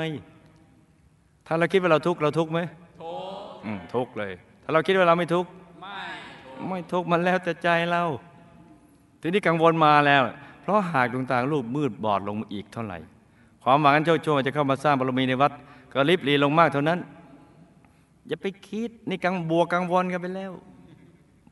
[1.46, 2.60] ถ้าเราคิดว่าเราทุกข์เราทุกข์ไหม
[3.02, 3.18] ทุก
[3.76, 5.50] ข์ทุกข์เลย ถ้าเราคิดว่าเราไม่ทุกข์
[6.68, 8.04] ไม่ทุกข์มันแล้วแต่ใจเรา
[9.20, 10.22] ทีนี้กังวลมาแล้ว
[10.62, 12.98] เพราะหากดวงตาลูกมืดบอดลงอีกเท่าไหร่
[13.62, 15.52] ความหวังอันโชคโชนจะเข้ามาสร้างบารมีในวัด
[15.92, 16.98] ก็ริบรีลงมากเท่านั้น
[18.28, 20.52] อย่าไปคิดนี่กังบวกกังวลกันไปแล้ว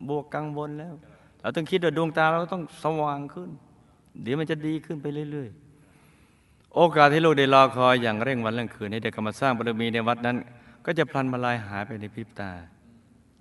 [0.09, 0.94] บวกกังวลแล้ว
[1.40, 3.51] เราต้องคิดว่าดวงตาเราต้องสว่างขึ้น
[4.22, 5.48] เดี๋ยวมันจะดีขึ้นไปเรื่อย
[6.12, 10.37] ๆ โอกาสที่ลูกได้รอคอยอย่างเร่งวันเร่งคืนให้ได้กลับมาสร้างบารมีในวัดนั้น
[10.85, 12.51] ก็จะพลันมาลายหายไปในพริบตา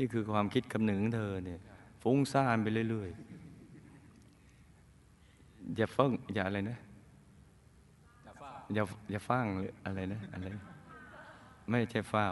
[0.01, 1.59] นี่คือความคิดคำหนึ่งของเธอเนี่ย
[2.01, 6.77] ฟุ้งซ่านไปเรื่อยๆ อย่าเฟิ่งอย่าอะไรนะ
[8.73, 10.47] อย่าอย่าฟังหรืออะไรนะอะไร
[11.69, 12.27] ไม่ใช่เฝ้า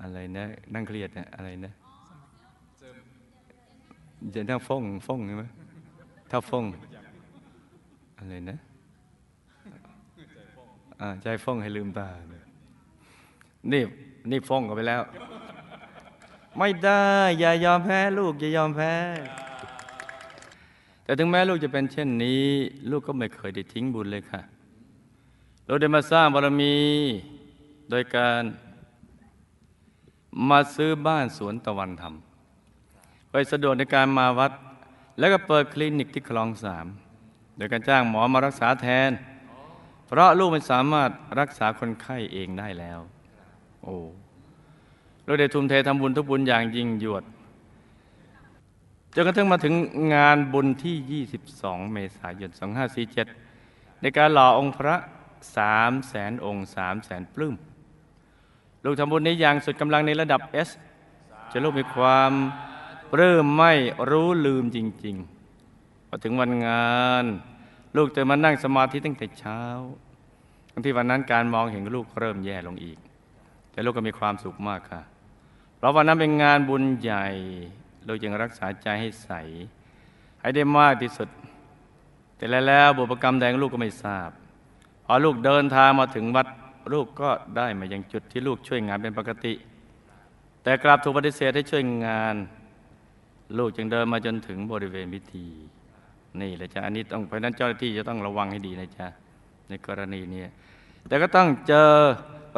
[0.00, 1.72] อะไรนะ นั่งเครียดนะอะไรนะ
[4.34, 5.44] จะนั่งฟ้องฟ้องใช่ไหม
[6.30, 6.64] ถ้าฟ้อง
[8.18, 8.56] อะไรนะ
[11.22, 12.08] ใจฟ้องให้ลืมตา
[13.72, 13.82] นี่
[14.30, 15.04] นี่ฟ้องกันไปแล้ว
[16.58, 17.04] ไม่ได้
[17.38, 18.94] อย่ายอมแพ้ลูก อย่ายอมแพ้
[21.02, 22.44] แต่ถึงแม้ลูกจะเป็นเช่นนี้
[22.90, 24.40] ลูกก็ไม่เคยได้ทิ้งบุญเลยค่ะ
[25.66, 26.76] เราได้มาสร้างบารมี
[27.90, 28.42] โดยการ
[30.50, 32.14] มาซื้อบ้านสวนตะวันธรรม
[33.30, 34.52] ไปสะดวกในการมาวัด
[35.18, 36.86] แล้วก็เปิดคลินิกที่คลองสาม
[37.56, 39.10] โดยการจ้างหมอมารักษาแทน
[40.06, 43.00] เพราะลูกไม่สามารถรักษาคนไข้เองได้แล้ว
[43.82, 43.96] โอ้
[45.26, 47.24] เราได้ทุ่มเททำบุญทุกบุญอย่างยิ่งยวด
[49.14, 49.74] จนกระทั่งมาถึง
[50.14, 52.50] งานบุญที่ 22 เมษายน
[53.26, 54.96] 2547 ในการหล่อองค์พระ
[55.56, 57.54] สามแสนองค์สามแสนปลื้ม
[58.84, 60.70] ลูกทำบุญในอย่างสุดกำลังในระดับ S
[61.52, 62.32] จะลูกมีความ
[63.12, 63.72] ปลื้มไม่
[64.10, 67.24] รู้ลืมจริงๆพอถึงวันงาน
[67.96, 69.60] ลูกตื่นมานั่งสมาธิตั้งแต่เช้า
[70.70, 72.98] ทั้งที่วันนั้นการมองเห็นลูกเริ่มแย่ลงอีก
[73.72, 75.02] แต่ลูกก็มีความสุขมากค่ะ
[75.86, 77.26] เราะวันนั้นเป็นงานบุญใหญ่
[78.06, 79.30] ลูกจึงรักษาใจให้ใส
[80.40, 81.28] ให้ได้มากที่สุด
[82.36, 84.30] แต่แล้วบุพกรรมแดงลูกก็ไม่ทราบ
[85.04, 86.46] พอลูกเดินทางมาถึงวัด
[86.92, 89.54] ลูกก็ได้มายังจุดที่ลูกช่วยงานเป็นปกติ
[90.62, 92.34] แต่กลับถูกปฏิเสธให้ช่วยงาน
[93.58, 95.46] ลูกจึงเดินมาจนถึงบริเวณพิธี
[96.40, 99.06] นี่แหละจ้ะอันนี้ต้องเพราะฉะนั้นเจ้าหน้าที่จะต้องระวังให้ดีนะจ๊ะ
[99.68, 100.42] ในกรณีนี้
[101.08, 101.90] แต่ก็ต้องเจอ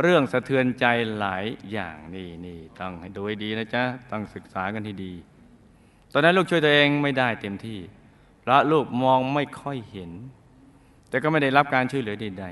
[0.01, 0.87] เรื่องสะเทือนใจ
[1.19, 5.13] หลายอย่างนี่นี่ต้องให้ดูให้ดีนะจ๊ะต้องศึกษากันที่ดี
[6.13, 7.81] ตอนนั้นลูกช่วยตัวเองไม่ได้เต็มที่
[8.41, 10.11] เพราะลูกมองไม่ค่อยเห็น
[11.09, 12.47] แต่ก็ไม่ได้รับการช่วยเหลือใด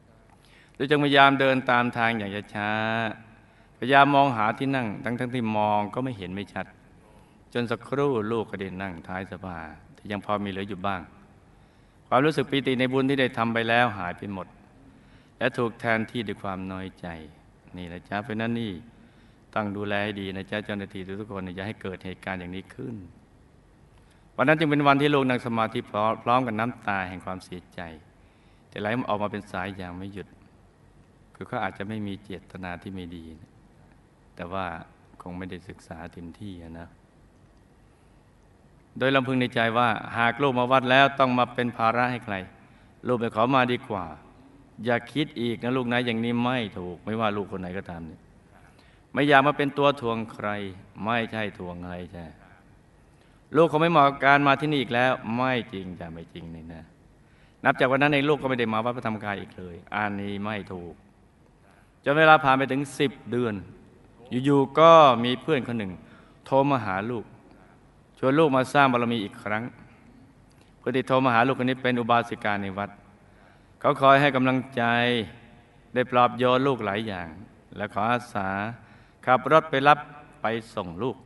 [0.00, 6.66] ๆโดยจึงพยายามเดินตามทางอย่างช้าๆพยายามมองหาที่นั่ง ทั้งๆทที่มองก็ไม่เห็นไม่ชัด
[7.52, 9.58] จนสักครู่ลูกก็ได้นั่งท้ายสภา
[9.96, 11.00] ที่ยังพอมีเหลืออยู่บ้าง
[12.08, 14.46] ความรู้สึกปีติในบุญที่ได้ทำไปแล้วหายไปหมด
[15.38, 17.06] และถูกแทนที่ด้วยความน้อยใจ
[17.76, 18.72] นี่นะจ๊ะเพราะนั้นนี่
[19.54, 22.96] ต้องดูแลให้ดีนะจ๊ะเจ้าหน้าที่ทุกคนอย่าให้เกิดเหตุการณ์อย่างนี้ขึ้น
[24.36, 27.80] วันนั้นจึงเป็นวันที่ลูกนั่งสมาธิพร้อมพร้อมกับน้ำตาแห่งความเสียใจ
[28.68, 30.28] แต่ไหลออกมาเป็นสายอย่างไม่หยุด
[31.34, 33.50] คือเขาอาจจะไม่มีเจตนาที่ไม่ดีนะ
[34.36, 34.66] แต่ว่า
[35.22, 36.88] คงไม่ได้ศึกษาเต็มที่นะ
[38.98, 42.34] โดยลำพึงในใจว่า หากลูกมาวัดแล้วต้องมาเป็นภาระให้ใคร
[43.06, 44.04] ลูกไปขอมาดีกว่า
[44.84, 48.20] อย่าคิดอีกนะลูกนะอย่างนี้ไม่ถูก ไม่ว่าลูกคนไหนก็ตามเนี่ย
[49.12, 50.48] ไม่อยากมาเป็นตัวทวงใคร
[51.04, 52.26] ไม่ใช่ทวงอะไรใช่
[53.56, 56.84] ลูกเขาไม่เหมาะกับการมาที่นี่อีกแล้ว ไม่จริงจะไม่จริงนี่นะ
[57.64, 60.94] นับจากวันนั้นในลูกก็ไม่ได้มาวัดพระธรรมกายอีกเลย อันนี้ไม่ถูก
[62.04, 63.54] จนเวลาผ่านไปถึงสิบเดือน
[64.44, 64.92] อยู่ๆก็
[65.24, 65.92] มีเพื่อนคนหนึ่ง
[66.46, 67.24] โทรมาหาลูก
[68.18, 69.62] ชวนลูกมาสร้างบารมีอีกครั้ง
[70.78, 72.90] เพื่อที่โทรมาหาลูกคนนี้เป็นอุบาสิกาในวัด
[73.80, 74.82] เขาคอยให้กำลังใจ
[75.94, 77.28] ได้ปลอบโยนลูกหลายอย่าง
[77.76, 78.48] และขออาสา
[79.26, 79.98] ขับรถไปรับ
[80.42, 81.16] ไปส่งลูก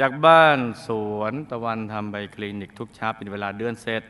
[0.00, 4.02] จากบ้านสวนตะวันทำไปคลินิกทุกเช้าเป็นเวลาเดือนเศษ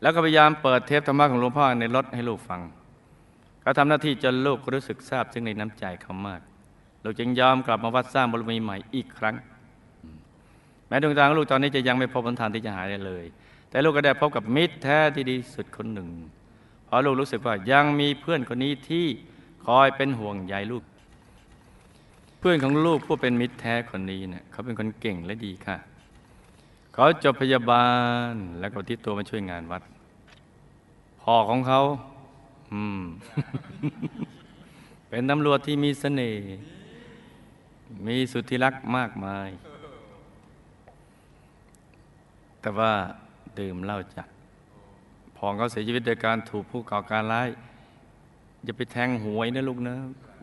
[0.00, 2.60] แล้วก็พยายามเปิดเทปธรรมะของหลวงพ่อในรถให้ลูกฟัง
[3.60, 6.40] เขาทำหน้าที่จนลูกรู้สึกซาบซึ้งในน้ำใจเขามาก
[7.04, 9.34] ลูกจึงยอมกลับมาวัดสร้างบารมีใหม่อีกครั้ง
[10.88, 13.24] แม้ดวงตาของลูกตอนนี้จะยังไม่พบหนทางที่จะหายได้เลย
[13.72, 16.08] แต่ลูกก็ได้พบกับมิตรแท้ที่ดีสุดคนหนึ่ง
[16.84, 19.06] เพราะลูกรู้สึกว่ายังมีเพื่อนคนนี้ที่
[19.66, 20.84] คอยเป็นห่วงใยลูก
[22.38, 25.76] เพื่อนของลูกผู้เป็นมิตรแท้คนนี้เนี่ยเขาเป็นคนเก่งและดีค่ะ
[26.94, 27.86] เขาจบพยาบา
[28.30, 29.82] ลแล้วก็ที่ตัวมาช่วยงานวัด
[31.20, 31.80] พ่อของเขา
[32.72, 33.02] อืม
[35.08, 36.44] เป็นตำรวจที่มีเสน่ห์
[38.06, 39.48] มีสุดที่รักมากมาย
[42.60, 42.92] แต่ว่า
[43.60, 44.28] ดื่มเหล้าจัด
[45.36, 47.48] พองเขาเสียชีวิตโดยการถูกผู้ก่อการร้าย
[48.64, 49.96] อย่าไปแทงหวยนะลูกนะ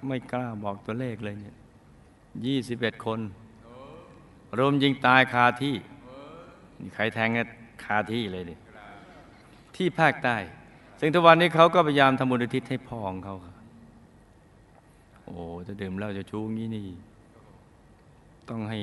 [0.08, 1.56] ไม่กล้าบอกตัวเลขเลยเนี่ย
[2.46, 3.20] ยี่สิบเอ็ดคน
[4.58, 5.76] รวมยิงตายคาที่
[6.96, 7.44] ใครแทงก็
[7.84, 8.56] คาที่เลยดิ
[9.76, 10.38] ที่ภาคใต้
[11.00, 13.56] ซึ่งทุกวันนี้เขาก็พยายามทำบุญอุทิศให้พ่อของเขาครับ
[15.26, 16.88] โอ้จะดื่มเหล้าจะชู้งี้นี่
[18.50, 18.80] ต้องให้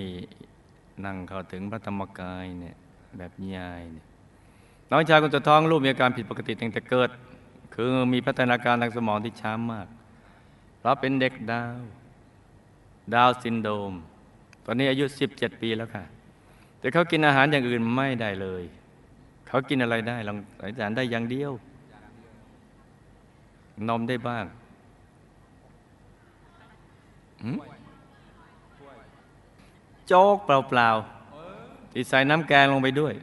[1.05, 2.77] นั่งเข้าถึงพระธรรมกายเนี่ย
[3.19, 4.06] แบบยายเนี่ย
[4.91, 7.11] น้องชายคนสุดท้องลูกมีอาการผิดปกติตั้งแต่เกิด
[7.75, 9.87] คือมีพัฒนาการทางสมองที่ช้ามาก
[10.79, 11.81] เพราะเป็นเด็กดาว
[13.15, 13.93] ดาวซินโดม
[14.65, 16.05] ตอนนี้อายุ 17 ปีแล้วค่ะ
[16.81, 18.63] แต่เขากินอาหารอย่างอื่นไม่ได้เลย
[19.49, 21.53] เขากินอะไรได้ลองอาจารได้อย่างเดียว
[23.89, 24.45] นมได้บ้าง
[30.07, 33.15] โจ๊กเปล่าๆที่ใส่น้ำแกงลงไปด้วย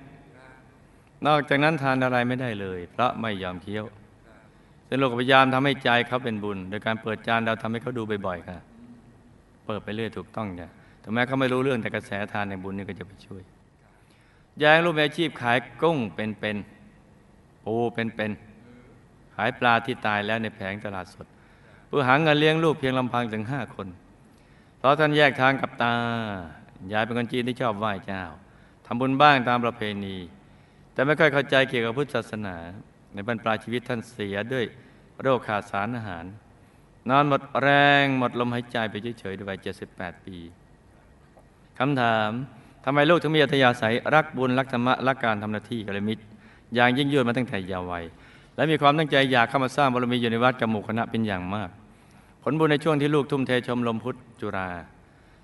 [1.28, 3.86] นอกจากนั้นทานอะไรไม่ได้เลยเพราะไม่ยอมเคี้ยว
[4.88, 8.58] ซึ่งลูกก็พยายามทำให้ใจเขาเป็นบุญ โดยการเปิดจานเราทำให้เขาดูบ่อยๆค่ะ
[9.66, 10.68] เปิดไปเรื่อยถูกต้องจ้ะ
[11.04, 13.42] ถึงแม้เขาไม่รู้เรื่องแต่กระแสทานในบุญนี่ก็จะไปช่วย
[14.64, 21.28] ยายลูกมีอาชีพขายกุ้งเป็นๆปูเป็นๆขายปลาที่ตายแล้วในแผงตลาดสด
[21.88, 23.88] เพื่อหาเงินเลี้ยงลูกเพียงลำพังถึงห้าคน
[24.78, 25.94] เพราะท่านแยกทางกับตา
[26.94, 28.22] ยายเป็นคนจีนที่ชอบไหว้เจ้า
[28.86, 30.16] ทำบุญบ้างตามประเพณี
[30.94, 32.56] แต่ไม่ค่อยเข้าใจเกี่ยวกับพุทธศาสนา
[33.14, 34.66] ในบรรปลายชีวิตท่านเสียด้วย
[35.22, 36.26] โรคขาดสารอาหาร
[37.10, 37.70] นอนหมดแร
[38.04, 39.58] งหมดลมหายใจไปเฉยๆด้วยวัย
[39.92, 40.38] 78 ปี
[41.80, 42.30] คำถาม
[42.86, 46.24] ทำไมลูกถึงมีอัธยาศัยรักบุญรักธรรมะรักการทำหน้าที่กัลยมิตร
[46.76, 48.04] อย่างยิ่งยวดมาตั้งแต่เยาว์วัย
[48.56, 51.70] และมีความตั้งใจอยากเข้ามาสร้างบารมีอยู่ในวัดกับหมู่คณะเป็นอย่างมาก
[52.44, 54.70] ผลบุญในช่วงที่ลูกทุ่มเทชมรมพุทธจุฬา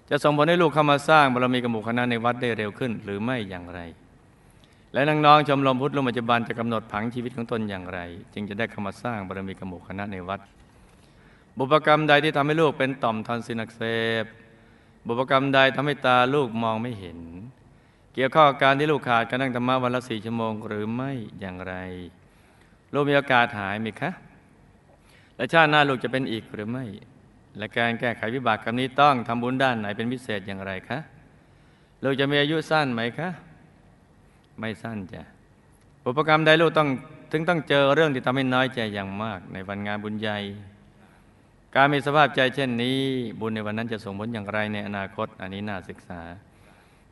[0.10, 3.80] จะส่งผลให้ลูกเข้ามาสร้างบารมีกับหมู่คณะในวัดได้เร็วขึ้น หรือไม่อย่างไร
[4.93, 7.99] และน้องๆชมรมพุทธรุ่งปัจจุบันจะกำหนดผังชีวิตของตนอย่างไร
[8.34, 10.39] จึงจะได้เข้ามาสร้างบารมีกับหมู่คณะในวัด
[11.58, 13.82] บุพกรรมใดที่ทำให้ลูกเป็นต่อมทอนซิลอักเส
[14.23, 14.25] บ
[15.08, 17.19] บุพกรรมใดทำให้ตาลูกมองไม่เห็น
[18.13, 21.73] เกี่ยวข้องกับการที่ลูกขาดการนั่งธรรมะวันละสี่ชั่วโมงหรือไม่อย่างไร
[22.93, 24.12] ลูกมีโอกาสหายไหมคะ
[25.36, 26.86] และชาติหน้าลูกจะเป็นอีกหรือไม่
[27.58, 30.99] และการแก้ไขวิบากกรรมนี้ต้องทำบุญด้านไหนเป็นพิเศษอย่างไรคะ
[32.04, 33.30] ลูกจะมีอายุสั้นไหมคะ
[34.60, 35.22] ไม่สั้นจ้ะ
[36.04, 36.89] บุพกรรมใดลูกต้อง
[37.32, 40.38] ถึงต้องเจอเรื่องที่ทำให้น้อยใจอย่างมาก ในวันงานบุญใหญ่
[41.76, 42.98] การมีสภาพใจเช่นนี้
[43.39, 46.22] บุญในวันนั้นจะส่งผลอย่างไรในอนาคต อันนี้น่าศึกษา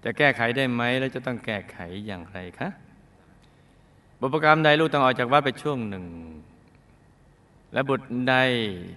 [0.04, 2.70] จะแก้ไขได้ไหมและจะต้องแก้ไขอย่างไรคะ
[4.22, 6.06] บุพกรรมใดลูกต้องออกจากวัดไปช่วงหนึ่ง
[7.74, 8.36] และบุตรใด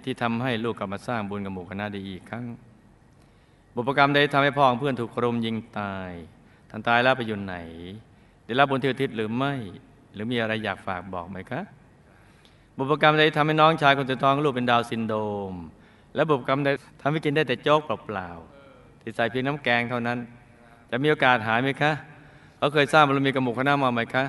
[0.04, 2.44] ที่ทำให้ลูกกลับมาสร้างบุญกับหมู่คณะได้อีกครั้ง
[3.74, 6.12] บุพกรรมใดทำให้พ่อของเพื่อนถูกกรมยิงตาย
[6.70, 7.56] ท่านตายแล้วไปอยู่ไหน
[8.50, 9.54] ได้รับบุญที่อุทิศหรือไม่
[10.14, 11.60] หรือมีอะไรอยากฝากบอกไหมคะ
[12.76, 15.14] บุพกรรมใดทำให้น้องชายคนสุดท้องลูกเป็นดาวซินโด
[15.52, 15.54] ม
[16.14, 16.68] และบุพกรรมใด
[17.00, 20.18] ทำให้กินได้แต่โจ๊กเปล่าๆที่ใส่เพียงน้ำแกงเท่านั้น
[20.90, 21.92] จะมีโอกาสหายไหมคะ
[22.58, 24.24] เขาเคยสร้างบารมีกับหมู่คณะมาไหมคะ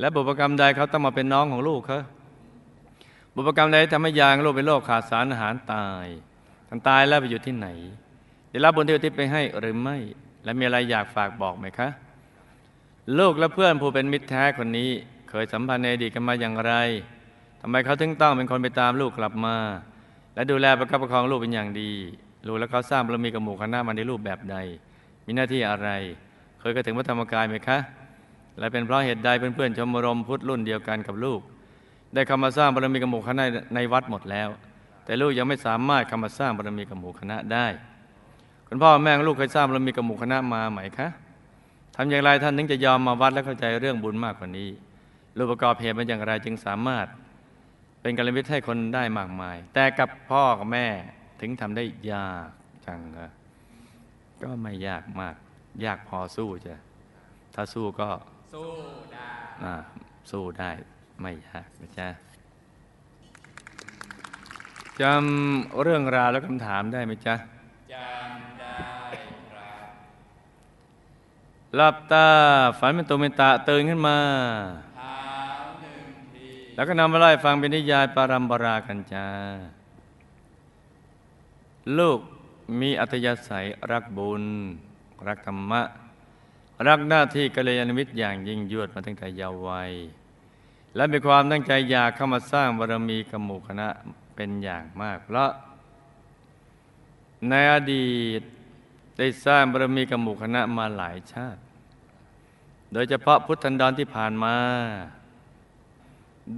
[0.00, 2.00] และบุพกรรมใดเขาต้องมาเป็นน้องของลูกคะ
[3.34, 6.06] บุพกรรมใดทำให้ยางลูกเป็นโรคขาดสารอาหารตาย
[6.68, 7.68] ท่านตายแล้วไปอยู่ที่ไหน
[8.50, 9.96] ได้รับบุญที่อุทิศไปให้หรือไม่
[10.44, 11.88] และมีอะไรอยากฝากบอกไหมคะ
[13.18, 14.90] ลูกและเพื่อนผู้เป็นมิตรแท้คนนี้
[15.30, 16.72] เคยสัมพันธ์ในอดีตกันมาอย่างไร
[17.60, 19.56] ทำไมเขาถึงต้องเป็นคนไปตามลูกกลับมา
[20.34, 21.92] และดูแลประคับประคองลูกเป็นอย่างดี
[22.46, 24.56] ลูกและเขาสร้างบารมีกับหมู่คณะมาในรูปแบบใด
[25.24, 25.88] มีหน้าที่อะไร
[26.60, 27.78] เคยกระถึงพระธรรมกายไหมคะ
[28.58, 31.40] และเป็นเพราะเหตุใดเพื่อนๆชมรมพุทธรุ่นเดียวกันกับลูก
[32.14, 34.48] ได้เข้ามาสร้างบารมีกับหมู่คณะในวัดหมดแล้ว
[35.04, 37.66] แต่ลูกยังไม่สามารถเข้ามาสร้างบารมีกับหมู่คณะได้
[38.68, 44.68] คุณพ่อแม่ลูกเคยสร้างบารมีกับหมู่คณะมาไหมคะำอย่างไรท่านถึงจะยอมมาวัดและเข้าใจเรื่องบุญมากกว่านี้
[45.36, 47.06] รูปประกอบเหตุเป็นอย่างไรจึงสามารถ
[48.02, 50.86] เป็นกัลยาณมิตรให้คนได้มากมาย แต่กับพ่อกับแม่
[51.40, 52.48] ถึงทำได้ยาก
[52.86, 53.30] จังอะ
[54.42, 55.34] ก็ไม่ยากมาก
[55.84, 56.76] ยากพอสู้จ้ะ
[57.54, 58.08] ถ้าสู้ก็
[58.54, 58.68] สู้
[59.12, 59.30] ได้
[59.64, 59.74] อ่า
[60.30, 60.70] สู้ได้
[61.20, 62.08] ไม่ยากนะจ๊ะ
[65.00, 67.34] จำเรื่องราวและคำถามได้ไหมจ๊ะ
[67.94, 68.76] จำได้
[69.52, 69.88] ครับ
[71.76, 72.28] หลับตา
[72.78, 74.18] ฝันเป็นตัวเป็นตาตื่นขึ้นมา
[76.74, 79.26] แล้วก็นำมาไล่ฟังเป็นนิยายปารัมปรากันจ้า
[81.98, 82.18] ลูก
[82.80, 84.44] มีอัธยาศัยรักบุญ
[85.26, 85.82] รักธรรมะ
[86.86, 89.92] รักหน้าที่กัลยาณมิตรอย่างยิ่งยวดมาตั้งแต่เยาว์วัย
[90.96, 93.88] และมีความตั้งใจอยากเข้ามาสร้างบารมีกับหมู่คณะ
[94.34, 95.50] เป็นอย่างมาก เพราะ
[97.48, 98.42] ในอดีต
[99.20, 101.60] ได้สร้างบารมีกับหมู่คณะมาหลายชาติ
[102.92, 104.56] โดยเฉพาะพุทธันดรที่ผ่านมา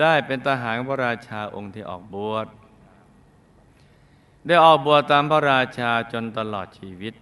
[0.00, 2.46] ได้เป็นทหารพระราชาองค์ที่ออกบวช
[4.46, 7.14] ได้ออกบวชตามพระราชาจนตลอดชีวิต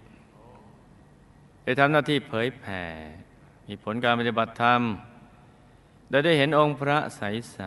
[1.63, 2.83] ได้ทำหน้าที่เผยแผ่
[3.67, 4.81] มีผลการปฏิบัติธรรม
[6.09, 7.59] ได้ได้เห็นองค์พระใส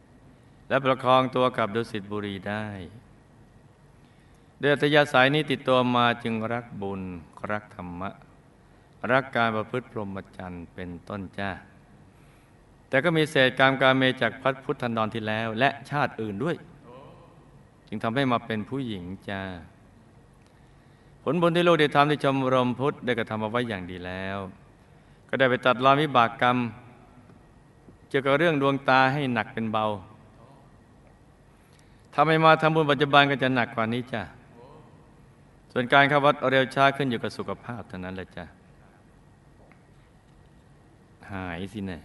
[0.00, 2.66] ๆ และประคองตัวกับดุสิตบุรีได้
[4.64, 7.00] เดือดยาสายนี้ติดตัวมาจึงรักบุญ
[7.50, 8.10] รักธรรมะ
[9.12, 11.50] รักการประพฤติพรหมจรรย์เป็นต้นจ้า
[12.88, 16.56] แต่ก็มีเศษกรรมการเมจากพัดพุทธันดรที่แล้ว และชาติอื่นด้วย
[17.88, 19.40] จึงทำให้มาเป็นผู้หญิงจ้า
[21.22, 24.38] ผลบุญที่ลูกได้ทำที่ชมรมพุทธได้กระทำเอาไว้อย่างดีแล้ว
[25.28, 26.56] ก็ได้ไปตัดรอนวิบากกรรม
[28.08, 29.84] เกี่ยวกับเรื่องดวงตาให้หนักเป็นเบา
[32.12, 34.22] ถ้าไม่มาทำบุญปัจจุบันก็จะหนักกว่านี้จ้ะ
[35.72, 38.44] ส่วนการเข้าวัดเร็วช้าขึ้นอยู่กับสุขภาพเท่านั้นแหละจ้ะ
[41.32, 41.98] หายสิแน่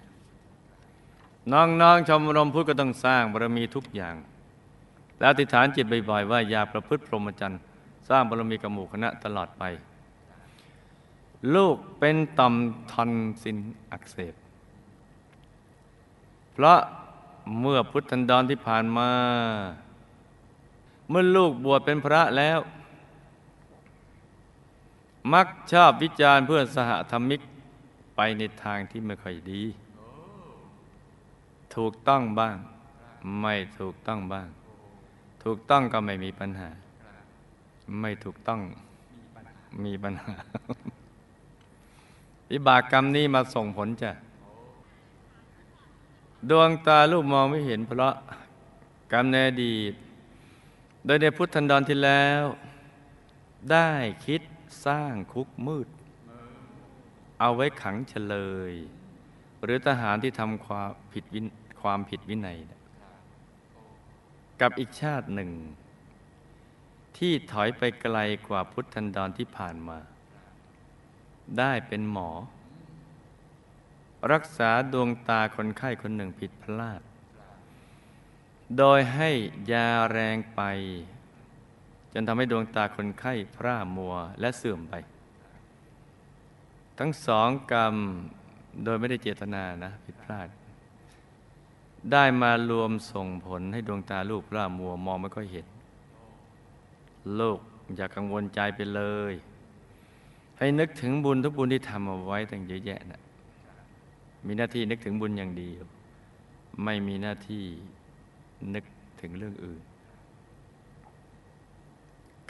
[1.51, 4.15] น้องๆชมรมพุทธก็ต้องสร้างบารมีทุกอย่าง
[5.17, 7.61] แล้วอธิฐานจิตบ่อยๆว่าอย่าประพฤติพรหมจรรย์
[8.09, 9.63] สร้างบารมีกับหมู่คณะตลอดไป
[11.55, 12.53] ลูกเป็นต่อม
[12.91, 13.57] ทอนซิน
[13.91, 14.35] อักเสบ
[16.53, 16.79] เพราะ
[17.61, 19.09] เมื่อพุทธันดรที่ผ่านมา
[21.09, 22.59] เมื่อลูกบวชเป็นพระแล้ว
[25.33, 27.41] มักชอบวิจารณ์เพื่อนสหธรรมิก
[28.15, 29.63] ไปในทางที่ไม่ค่อยดี
[31.75, 32.55] ถูกต้องบ้าง
[33.41, 34.47] ไม่ถูกต้องบ้าง
[35.43, 36.69] ถูกต้องก็ไม่มีปัญหา
[38.01, 38.61] ไม่ถูกต้อง
[39.83, 40.35] มีปัญหา
[42.51, 44.11] วิบากกรรมนี้มาส่งผลจ้ะ
[46.49, 48.15] ดวงตาลูกมองไม่เห็นเพราะ
[49.11, 49.93] กรรมในอดีต
[51.05, 52.43] โดยในพุทธันดรที่แล้ว
[53.71, 53.89] ได้
[54.25, 54.41] คิด
[54.87, 55.87] สร้างคุกมืด
[57.39, 58.35] เอาไว้ขังเฉล
[58.71, 58.73] ย
[59.63, 61.45] หรือทหารที่ทำความผิดวิน
[61.81, 62.57] ความผิดวินัย
[64.61, 65.51] กับอีกชาติหนึ่ง
[67.17, 69.97] ที่ถอยไปไกลกว่าพุทธันดรที่ผ่านมา
[71.57, 72.29] ได้เป็นหมอ
[74.31, 77.01] รักษาดวงตาคนไข้คนหนึ่งผิดพลาด
[78.77, 79.29] โดยให้
[79.71, 80.61] ยาแรงไป
[82.19, 84.93] นทำให้ดวงตาคนไข้พร่ามัวและเสื่อมไป
[86.99, 87.95] ทั้งสองกรรม
[88.83, 90.47] โดยไม่ได้เจตนานะผิดพลาด
[92.11, 95.67] ได้มารวมส่งผลให้ดวงตาลูกพร่ามัวมองไม่ค่อยเห็น
[97.39, 97.59] ลูก
[97.95, 99.01] อย่ากังวลใจไปเล
[99.31, 99.33] ย
[100.57, 103.21] ให้นึกถึงบุญทุกบุญที่ทำเอาไว้ตั้งเยอะแยะนะ
[104.45, 105.83] มีหน้าที่นึกถึงบุญอย่างเดียว
[106.83, 107.65] ไม่มีหน้าที่
[108.73, 108.83] นึก
[109.21, 109.81] ถึงเรื่องอื่น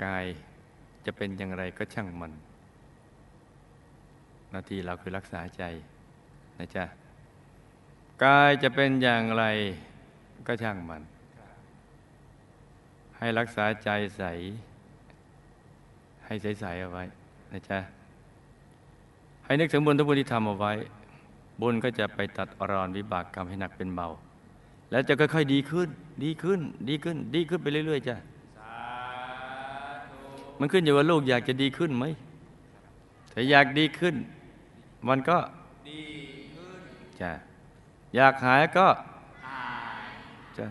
[0.03, 0.25] กาย
[1.05, 2.33] จะเป็นอย่างไรก็ช่างมัน
[4.49, 5.63] หน้าที่เราคือรักษาใจ
[6.59, 6.85] นะจ๊ะ
[8.23, 9.43] กายจะเป็นอย่างไร
[10.47, 11.01] ก็ช่างมัน
[13.17, 14.23] ให้รักษาใจใส
[16.25, 17.03] ให้ใสๆเอาไว้
[17.51, 17.79] นะจ๊ะ
[19.45, 20.73] ให้นึกถึงบุญทุกบุญที่ทำเอาไว้
[21.61, 24.07] บุญก็จะไปตัดอรอนวิบากกรรมให้หนักเป็นเบา
[24.91, 25.89] แล้วจะค่อยๆดีขึ้น
[26.23, 28.15] ดีขึ้น ดีขึ้น ดีขึ้นไปเรื่อยๆจ้ะ
[30.59, 32.05] มันขึ้นอยู่ว่าลูกอยากจะดีขึ้นไหม
[33.33, 34.15] ถ้าอยากดีขึ้น
[35.07, 35.37] มันก็
[35.89, 36.03] ดี
[36.53, 36.81] ขึ้น
[37.21, 37.31] จ้ะ
[38.15, 38.87] อยากหายก็
[39.47, 39.67] หา
[40.07, 40.09] ย
[40.57, 40.67] จ้ะ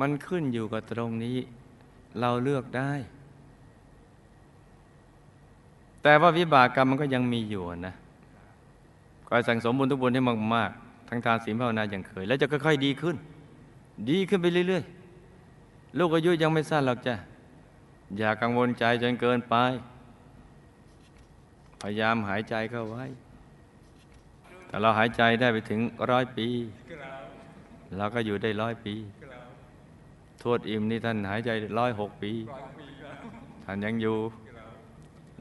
[0.00, 1.36] มันขึ้นอยู่กับตรงนี้
[2.20, 2.90] เราเลือกได้
[6.02, 7.94] แต่ว่าวิบากกรรมมันก็ยังมีอยู่นะ
[9.28, 10.22] คอยสั่งสมบุญทุกบุญให้
[10.54, 13.16] มากๆทั้งทานศีลภาวนาอย่างเคย แล้วจะค่อยๆดีขึ้น
[14.10, 14.84] ดีขึ้นไปเรื่อย
[15.40, 17.14] ๆ ลูกอายุยังไม่สั้นหรอกจ้ะ
[18.18, 19.54] อย่ากังวลใจจนเกินไป
[21.80, 23.04] พยายามหายใจเข้าไว้
[24.66, 26.48] แต่เราหายใจได้ไปถึงร้อยปี
[27.96, 28.94] เราก็อยู่ได้ร้อยปี
[30.42, 32.32] ทวดอิ่มนี่ท่านหายใจร้อยหกปี
[33.64, 34.18] ท่านยังอยู่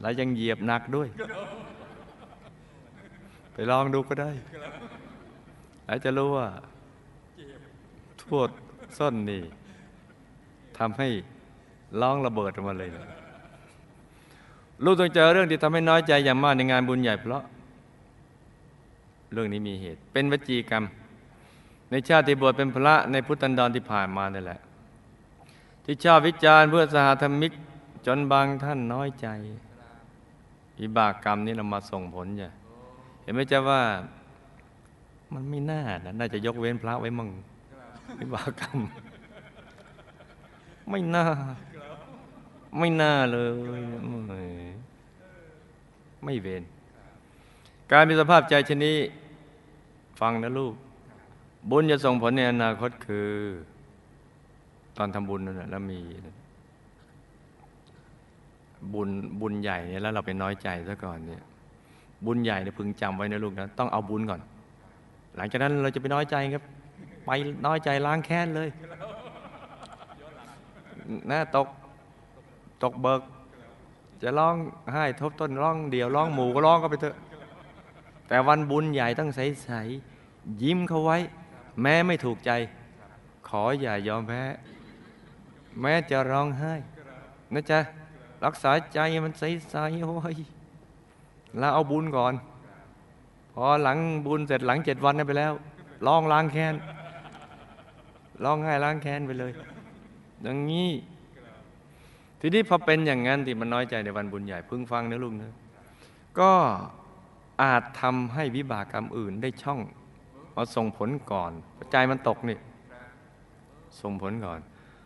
[0.02, 1.08] และยังเหยียบหนักด้วย
[3.54, 4.32] ไปลองดูก็ได้
[5.86, 6.48] แล้วจะรู้ว่า
[8.22, 8.50] ทวด
[8.98, 9.44] ส้นนี่
[10.78, 11.10] ทำให้
[12.02, 12.90] ร้องระเบิดออกมาเลย
[14.84, 17.44] ลูกต้องเจอเรื่องที่ทำให้น้อยใจอย่างมากในงานบุญใหญ่เพราะ
[19.34, 20.84] เรื่องนี้มีเหตุ เป็นวจีกรรม
[21.90, 24.60] ในชาติที่บวชเป็นพระในพุทธันดรที่ผ่านมานี่แหละ
[25.86, 27.52] ที่ชอบวิจารณ์เพื่อสหธรรมิก
[28.06, 29.28] จนบางท่านน้อยใจ
[30.80, 32.50] วิบากกรรมนี้เรามาส่งผลจ้ะ
[33.22, 33.82] เห็นไหมจ๊ะว่า
[35.34, 37.30] มันไม่น่านะน่าจะยกเว้นพระไว้มั่ง
[38.20, 38.78] วิบากกรรม
[40.90, 41.26] ไม่น่า
[42.78, 43.50] ไม่น่าเลย
[46.24, 46.64] ไม่เว้น
[47.92, 48.98] การมีสภาพใจชนนี้
[50.20, 50.74] ฟังนะลูก
[51.70, 53.30] บุญจะส่งผลในอนาคตคือ
[54.98, 56.00] ตอนทำบุญนั่นแหละแล้วมี
[58.94, 59.10] บุญ
[59.42, 61.44] บุญใหญ่เนี่ยแล้วเราไปน้อยใจซะก่อนเนี่ย
[62.26, 64.42] บุญใหญ่เนี่ยพึงจำไว้นะลูกนะต้องเอาบุญก่อน
[65.38, 66.64] หลังจากนั้นเราจะไปน้อยใจครับ
[67.26, 67.30] ไป
[67.66, 68.70] น้อยใจล้างแค้นเลย
[71.32, 71.68] นะตก
[72.84, 73.22] ตกเบิก
[74.22, 74.56] จะร้อง
[74.94, 77.16] ไห้ทบต้นร้องเดียวร้องหมูก็ร้องก็ไปเถอะ
[78.28, 81.18] แต่วันบุญใหญ่ต้องใสๆยิ้มเขาไว้
[81.82, 82.52] แม้ไม่ถูกใจ
[83.48, 84.44] ขออย่ายอมแพ้
[85.82, 86.74] แม้จะร้องไห้
[87.54, 87.80] นะจ๊ะ
[88.46, 90.38] รักษาใจมันใสๆโอ้ย
[91.58, 92.34] แล้วเอาบุญก่อน
[93.54, 95.54] พอหลังบุญเสร็จหลังเจ็ดวันนั้นไปแล้ว
[96.08, 96.76] ร้องล้างแค้น
[98.44, 99.52] ร้องไห้ล้างแค้นไปเลย
[100.44, 100.90] อย่างนี้
[102.46, 105.54] ทีนี้พอเป็นอย่างนั้นที่มันน้อยใจในวันบุญใหญ่พึ่งฟังนะลุงนะ
[106.40, 106.52] ก็
[107.64, 109.80] อาจทำให้วิบากกรรมอื่นได้ช่อง
[110.56, 111.52] มาส่งผลก่อน
[111.92, 112.58] ใจมันตกนี่
[114.02, 114.60] ส่งผลก่อน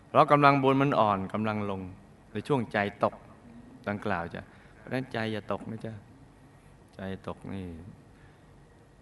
[0.07, 1.81] เพราะกำลังบุญมันอ่อนกำลังลง
[2.33, 3.15] ในช่วงใจตก
[3.87, 4.41] ดังกล่าวจ้ะ
[4.77, 5.93] เพราะนั้นใจอย่าตกนะจ๊ะ
[6.95, 7.67] ใจตกนี่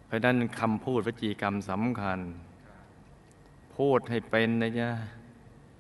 [0.06, 2.20] เพราะนั้นคำพูดวจีกรรมสำคัญ
[3.76, 4.90] พูดให้เป็นนะจ๊ะ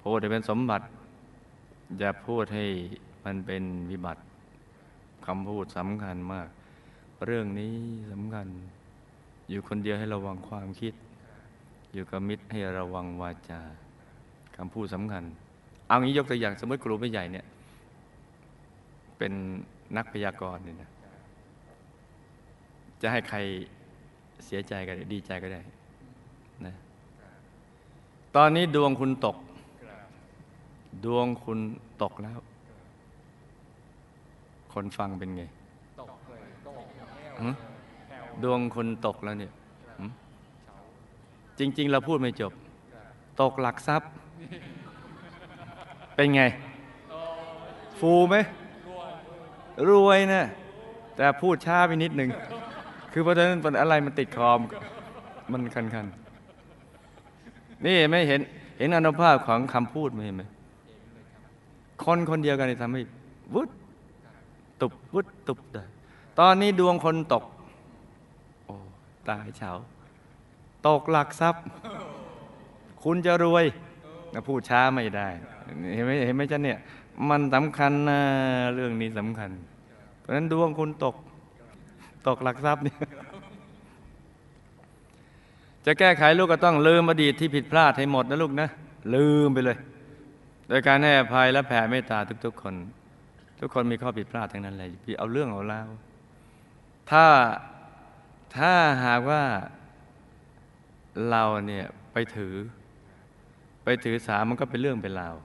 [0.03, 0.85] พูดให้เป็นสมบัติ
[1.99, 2.65] อย่าพูดให้
[3.25, 4.21] มันเป็นวิบัติ
[5.25, 6.47] คำพูดสำคัญมาก
[7.25, 7.75] เรื่องนี้
[8.11, 8.47] สำคัญ
[9.49, 10.93] อยู่คนเดียวให้ระวังความคิด
[11.93, 13.61] อยู่กับมิตรให้ระวังวาจา
[14.57, 15.23] คำพูดสำคัญ
[15.87, 17.45] เอางี้ยกตัวอย่างสมมติครูไม่ใหญ่เนี่ย
[19.17, 19.33] เป็น
[19.97, 20.89] นักพยากรณ์เนี่ยนะ
[23.01, 23.37] จะให้ใคร
[24.45, 25.61] เสียใจก็ได้ดีใจก็ได้
[26.65, 26.73] นะ
[28.35, 29.37] ตอนนี้ดวงคุณตก
[31.05, 31.59] ดวงคุณ
[32.03, 32.39] ตกแล้ว
[34.73, 35.43] คนฟังเป็นไง
[36.01, 37.49] ตกเลยตกแห้วหึ
[38.09, 39.51] แห้วดวงคุณตกแล้วเนี่ย
[39.99, 40.05] หึ
[41.59, 42.51] จริง ๆ เราพูดไม่จบ
[43.41, 44.09] ตกหลักทรัพย์
[46.15, 46.43] เป็นไง
[47.99, 48.35] ฟูไหม
[49.89, 50.43] รวยนะ
[51.15, 52.29] แต่พูดช้าไปนิดหนึ่ง
[53.11, 54.59] คือเพราะฉะนั้นมันอะไรมันติดคอม
[55.51, 58.41] มันคันๆ นี่ไม่เห็น
[58.77, 60.43] เห็นอนุภาพของคำพูดไหมเห็นไหม
[62.03, 63.01] คนคนเดียวกันทำให้
[63.53, 63.69] วุด
[64.81, 65.83] ตุบวุดตุบได้
[66.39, 67.43] ตอนนี้ดวงคนตก
[68.65, 68.75] โอ้
[69.29, 69.71] ตายเฉา
[70.87, 71.63] ตกหลักทรัพย์
[73.03, 73.65] คุณจะรวย
[74.33, 75.27] นะพูดช้าไม่ได้
[75.93, 76.77] เห็นไหมเห็นไหมจ๊ะเนี่ย
[77.29, 78.19] มันสำคัญนะ
[78.75, 79.51] เรื่องนี้สำคัญ
[80.19, 81.15] เพราะฉะนั้นดวงคุณตก
[82.27, 82.97] ตกหลักทรัพย์เนี่ย
[85.85, 88.69] จะแก้ไขลูกก็ต้องลืมอดีตที่ผิดพลาดให้หมดนะลูกนะ
[89.15, 89.77] ลืมไปเลย
[90.67, 92.75] โดยการให้อภัยและแผ่เมตตาทุกๆคน
[93.59, 95.87] ทุกคนมีข้อผิดพลาดทั้งนั้นเลยพี่เอาเรื่องเอาเล่าว
[97.11, 97.25] ถ้า
[98.57, 98.73] ถ้า
[99.05, 99.43] หากว่า
[101.29, 102.55] เราเนี่ยไปถือ
[103.83, 105.35] ไปถือสามันก็เป็นเรื่องเป็นราว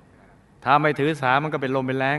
[0.64, 2.18] ถ้าไม่ถือสามันก็เป็นลมเป็นแรง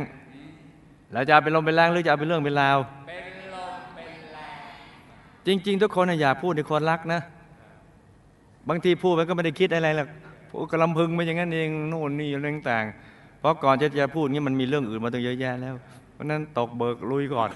[1.12, 2.78] แล้วจะเอาเป็นลมเป็นแรงหรือจะเป็นเรื่องเป็นราว
[3.08, 3.24] เป็น
[3.56, 4.58] ลมเป็นแรง
[5.48, 7.22] จริง ๆ ทุกคนอย่าพูดในคนรักนะ
[8.70, 10.08] บางทีพูดมันก็ไม่ได้คิดอะไรหรอก
[10.52, 12.86] พูดกระลำพึงไปอย่างนั้นเองโน่นนี่เรื่องต่าง
[13.40, 15.76] เพราะก่อนจะจะพูดงี้มันมีเรื่องอื่นมาตั้งเยอะแยะแล้ว
[16.14, 17.50] เพราะนั้นตกเบิกลุยก่อน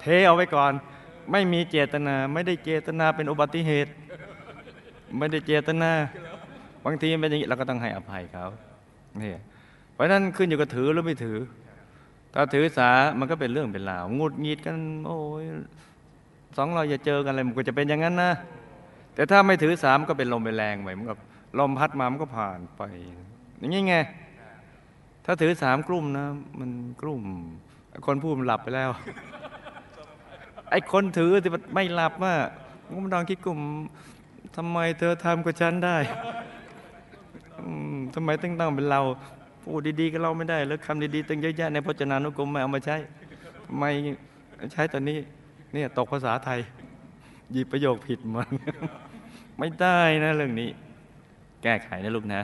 [0.00, 0.72] เทเอาไว้ก่อน
[1.32, 3.90] ไม่มีเจตนา ไม่ได้เจตนาเป็นอุบัติเหตุ
[5.18, 5.90] ไม่ได้เจตนา
[6.84, 8.46] บางทีเป็นอย่างนี้เราก็ต้องให้อภัยเขา
[9.18, 9.38] เนี่ย
[9.92, 11.38] เพราะฉะนั้นขึ้นอยู่กับถือหรือไม่ถือ
[12.34, 15.44] ถ้าถือสามันก็เป็นเรื่องเป็นราวงุดหงิดกันโอ้ย
[16.56, 18.32] สองเราอย่าเจอกันเลยมันก็จะเป็นอย่างนั้นนะ
[19.14, 21.14] แต่ถ้าไม่ถือสามก็เป็นลมเป็นแรงไปมันก็
[21.58, 22.82] ลมพัดมามันก็ผ่านไป
[23.58, 23.96] อย่างนี้ไง
[25.24, 26.26] ถ้าถือสามกลุ่มนะ
[26.58, 26.70] มัน
[27.02, 27.22] กลุ่ม
[28.06, 28.90] คนพูดมันหลับไปแล้ว
[30.70, 32.34] ไอ้คนถือที่มันไม่หลับว่า
[33.02, 33.60] มันลองคิดกลุ่ม
[34.56, 35.96] ทำไมเธอทำกับฉันได้
[38.14, 39.00] ทำไมต้องต้องเป็นเรา
[39.62, 42.96] พูดดีๆกับเราไม่ได้แล้วคำดีๆตั้งเยอะแยะในพจนานุกรมไม่เอามาใช้
[43.78, 43.90] ไม่
[44.72, 45.18] ใช้ตอนนี้
[45.72, 46.60] เนี่ยตกภาษาไทย
[47.52, 48.44] หยิบประโยคผิดมา
[49.58, 50.70] ไม่ได้นะเรื่องนี้
[51.66, 52.42] ก้ไขนะลูกนะ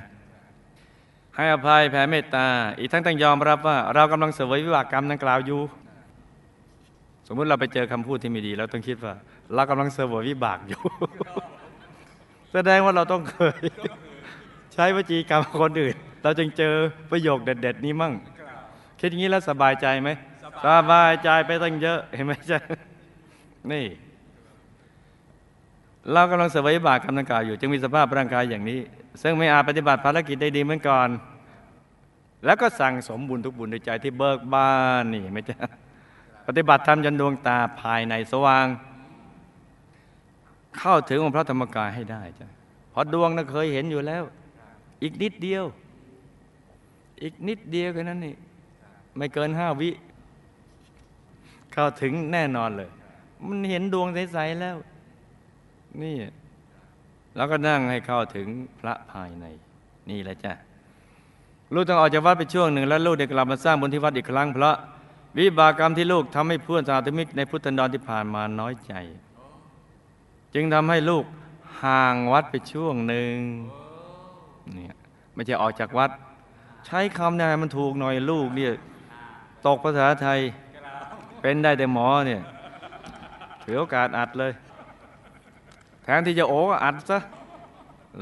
[1.37, 2.47] ให้อภัยแผ่เมตตา
[2.79, 5.61] อีกทั้งต้องยอมรับว่า เรากำลังเสวยวิบากกรรมดังกล่าวอยู่
[7.27, 9.15] สมมุติเราไปเจอคำพูดที่ไม่ดีเราต้องคิดว่า
[9.55, 10.81] เรากำลังเสวยวิบากอยู่
[12.53, 13.59] แสดงว่าเราต้องเคย
[14.73, 16.75] ใช้วจีกรรมคนอื่น เราจึงเจอ
[17.11, 18.13] ประโยคเด็ด ๆ นี้มั่ง
[19.01, 20.11] คิดอย่างนี้แล้วสบายใจไหม
[20.67, 22.59] สบายใจไปตั้งเยอะเห็นไหมจ๊ะ
[23.73, 23.87] นี่
[26.13, 28.81] เรากำลังเสวยบาปกรรมดังกล่าวอยู่ จึงมีสภาพร่างกายอย่างนี้
[29.23, 31.09] ซึ่งไม่อาจปฏิบัติภารกิจได้ดีเหมือนก่อน
[32.45, 34.69] แล้วก็สั่งสมบุญทุกบุญในใจที่เบิกบา
[35.03, 35.57] นนี่ไหมจ๊ะ
[36.47, 38.67] ปฏิบัติธรรมจนดวงตาภายในสว่าง
[40.79, 42.47] เข้าถึงองค์พระธรรมกายให้ได้จ้ะ
[42.91, 44.23] เพราะดวงน่ะเคยเห็นอยู่แล้ว
[45.03, 45.65] อีกนิดเดียว
[47.23, 48.35] อีกนิดเดียวแค่นั้นนี่
[49.17, 49.91] ไม่เกินห้าวิ
[51.73, 52.91] เข้าถึงแน่นอนเลย
[53.47, 54.77] มันเห็นดวงใส ๆ แล้ว
[56.03, 56.15] นี่
[57.37, 59.45] แล้วก็นั่งให้เข้าถึงพระภายใน
[60.11, 60.53] นี่แหละจ้ะ
[61.75, 64.77] ลูกต้องออกจากวัดไปช่วงหนึ่ง แล้วลูกเด็กกลับมาสร้างบุญที่วัดอีกครั้งเพราะ
[65.39, 68.95] วิบากกรรมที่ลูกทำให้เพื่อนสาธมิกในพุทธันดรที่ผ่านมาน้อยใจ
[70.55, 71.25] จึงทำให้ลูก
[71.83, 73.35] ห่างวัดไปช่วงหนึ่ง
[74.75, 74.95] เนี่ย
[75.35, 76.11] ไม่ใช่ออกจากวัด
[76.87, 78.73] ใช้คำนายมันถูกหน่อยลูกเนี่ย
[79.67, 80.39] ตกภาษาไทย
[81.41, 82.41] เป็นได้แต่หมอเนี่ย
[83.65, 84.53] ถือโอกาสอัดเลย
[86.03, 87.19] แทนที่จะโอก็อัดซะ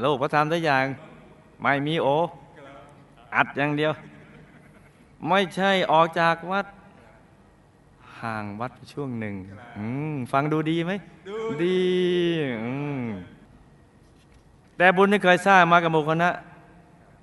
[0.03, 0.85] ลูกพระธรรมทุกอย่าง
[1.61, 2.07] ไม่มีโอ
[3.35, 3.91] อัดอย่างเดียว
[5.27, 6.65] ไม่ใช่ออกจากวัด
[8.21, 9.35] ห่างวัดไปช่วงหนึ่ง
[9.77, 10.91] อืมฟังดูดีไหม
[11.63, 11.79] ดี
[12.63, 13.01] อืม
[14.77, 16.29] แต่บุญที่เคยสร้างมากับหมู่คณะ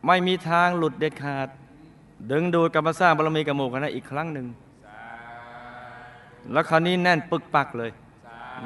[0.07, 1.49] ไม่มีทางหลุดเด็ดขาด
[2.31, 4.47] ดึงดูดกลับมาสร้างบารมีกับหมู่คณะอีกครั้งหนึ่ง
[6.53, 7.91] แล้วคราวนี้แน่นปึกปักเลย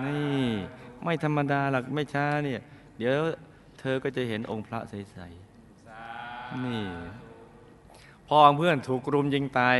[0.04, 0.46] นี่
[1.04, 2.60] ไม่ธรรมดาหรอกไม่ช้าเนี่ย
[2.98, 3.14] เดี๋ยว
[3.80, 6.82] เธอก็จะเห็นองค์พระใสๆนี่
[8.28, 9.76] พ่อของเพื่อนถูกรุมยิงตาย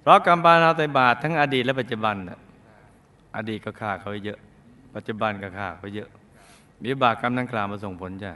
[0.00, 2.38] เพราะกรรมปานาตบาตทั้งอดีตและปัจจุบันน่ะ
[3.36, 4.38] อดีตก็ฆ่าเขาเยอะ
[4.94, 6.08] ปัจจุบันก็ฆ่าเขาเยอะ
[6.84, 8.32] วิบากกรรมดังกล่าวมาส่งผลจ้ะ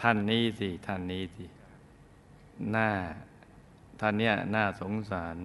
[0.00, 1.44] ท่านนี้สิท่านนี้สิ
[2.70, 2.90] หน้า
[4.00, 5.36] ท่านเนี้ยน่าสงสาร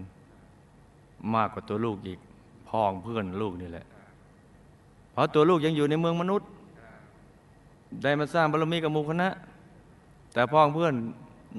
[1.34, 2.20] มากกว่าตัวลูกอีก
[2.70, 3.86] พ่องเพื่อนลูกนี่แหละ
[5.18, 6.48] ราะตัวลูกยังอยู่ในเมืองมนุษย์
[8.04, 9.30] ได้มาสร้างบารมีกับมูคณะ
[10.34, 10.94] แต่พ่อของเพื่อน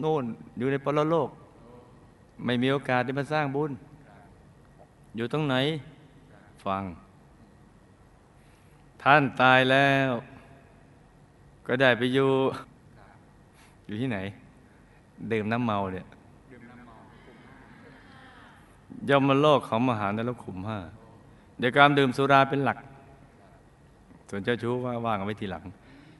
[0.00, 0.24] โน่น
[0.58, 1.28] อยู่ในปรโลก
[2.44, 3.72] ไม่มีโอกาสได้มาสร้างบุญ
[5.16, 5.56] อยู่ตรงไหน
[6.64, 6.82] ฟัง
[9.02, 10.10] ท่านตายแล้ว
[11.66, 12.30] ก็ได้ไปอยู่
[13.86, 14.18] อยู่ที่ไหน
[15.32, 16.06] ดื่มน้ำเมาเนี่ย
[19.08, 20.78] ยมโลกของมหานรกขุมห้า
[21.58, 22.78] เดี๋ยวการดื่มสุราเป็นหลัก
[24.30, 25.64] ส่วนเจ้าชู้ว่าว่างเอาไว้ทีหลัง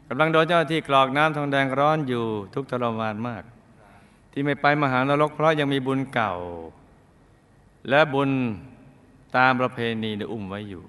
[0.09, 3.43] กำลังโดนเจ้าที่กรอกน้ำทองแดงร้อนอยู่ทุกข์ทรมานมาก
[4.33, 6.35] ที่ไม่ไปมหานรกเพราะยังมีบุญเก่า
[7.89, 8.31] และบุญ
[9.37, 10.83] ตามประเพณีได้อุ้มไว้อยู่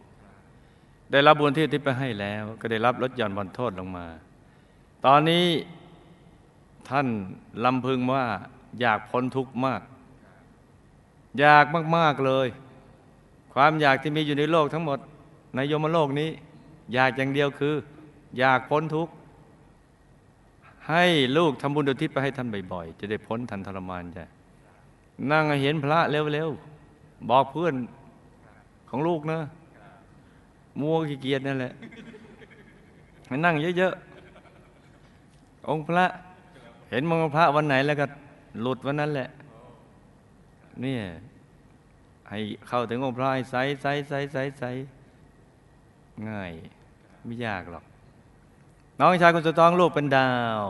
[1.11, 4.07] ได้รับบุญที่ทิศไปให้แล้ว ก็ได้รับลดหย่อนบรรโทษลงมา
[5.05, 5.45] ตอนนี้
[6.89, 7.07] ท่าน
[7.65, 8.25] ลำพึงว่า
[8.79, 9.81] อยากพ้นทุกข์มาก
[11.39, 11.65] อยาก
[11.97, 12.47] มาก ๆ เลย
[13.53, 14.99] ความอยากที่มีอยู่ในโลกทั้งหมด
[15.55, 16.29] ในโยมโลกนี้
[16.93, 17.75] อยากอย่างเดียวคือ
[18.37, 19.13] อยากพ้นทุกข์
[20.89, 21.05] ให้
[21.37, 24.25] ลูกทำบุญอุทิศไปให้ท่านบ่อยๆ จะได้พ้นทันทรมานจ้ะ
[25.31, 27.75] นั่งเห็นพระเร็วๆ บอกเพื่อน
[28.89, 29.39] ของลูกนะ
[30.79, 31.73] มัวขี้เกียจนั่นแหละ
[33.27, 36.05] ให้นั่งเยอะๆ องค์พระ
[36.89, 38.05] เห็นมองพระวันไหนแล้วก็
[38.61, 39.29] หลุดวันนั้นแหละ
[40.81, 41.01] เนี่ย
[42.29, 44.63] ให้เข้าถึงองค์พระให้ใสใสใสใสใส
[46.29, 46.51] ง่าย
[47.29, 47.83] ไม่ยากหรอก
[48.99, 50.63] น้องชายคนสุดท้องลูกเป็นดาว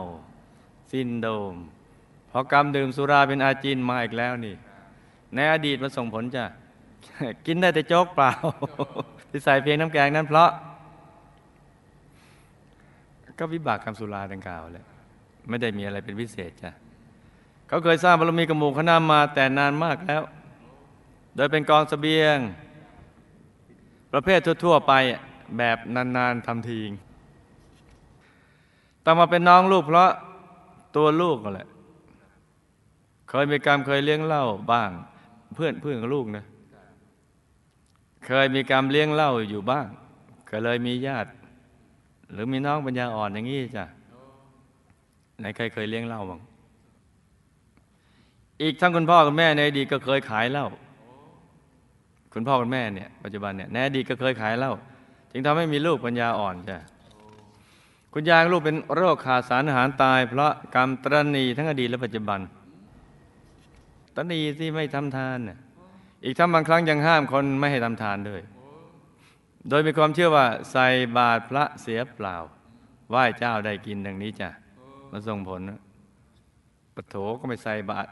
[0.90, 1.54] ซินโดม
[2.30, 4.54] พอกรรมดื่มสุราเป็นอาจินมาอีกแล้วนี่
[5.34, 6.44] ในอดีตมันส่งผลจ้ะ
[7.46, 8.32] กินได้แต่โจ๊กเปล่า
[9.30, 10.50] ที่ใส่เพียงน้ำแกงนั้นเพราะ
[13.38, 14.86] ก็วิบากกรรมสุราดังกล่าวแหละ
[15.48, 16.70] ไม่ได้มีอะไรเป็นพิเศษจ้ะ
[17.68, 20.22] เขาเคยสร้างบารมีกับหมู่คณะมาแต่นานมากแล้ว
[21.36, 22.38] โดยเป็นกองสเสบียง
[24.12, 24.92] ประเภททั่ว ๆ ไป
[25.58, 26.90] แบบนานๆทำทีง
[29.04, 30.10] ต่อมาเป็นน้องลูกเพราะ
[30.96, 31.68] ตัวลูกก็แหละ
[33.28, 34.90] เคยมีกรรมเคยเลี้ยงเหล้าบ้าง
[35.54, 36.44] เพื่อนเพื่อนของลูกนะ
[38.26, 39.86] เคยมีกรรมเลี้ยงเหล้าอยู่บ้าง
[40.50, 41.30] ก็เลยมีญาติ
[42.32, 43.84] หรือมีน้องปัญญาอ่อนอย่างนี้จ้ะ
[45.38, 46.40] ไหนใครเคยเลี้ยงเหล้าบ้าง
[48.62, 50.66] อีกทั้งคุณพ่อคุณแม่ในอดีตก็เคยขายเหล้า
[52.34, 54.72] คุณพ่อคุณแม่เนี่ยปัจจุบันเนี่ยในอดีตก็เคยขายเหล้า
[55.32, 56.78] จึงทำให้มีลูกปัญญาอ่อนจ้ะ
[58.12, 62.40] คุณยายลูกเป็นโรคขาดสารอาหารตาย เพราะกรรมตรณีทั้งอดีตและปัจจุบัน
[64.14, 65.38] ตรณีที่ไม่ทำทาน
[66.24, 68.42] อีกทั้งบางครั้งยังห้ามคนไม่ให้ทำทานด้วย
[69.68, 72.36] โดยมีความเชื่อว่าใส่บาตรพระเสียเปล่า
[73.10, 74.48] ไหว้เจ้าได้กินดังนี้จ้ะ
[75.10, 75.60] มาส่งผล
[76.94, 78.10] ปะโถก็ไม่ใส่บาตร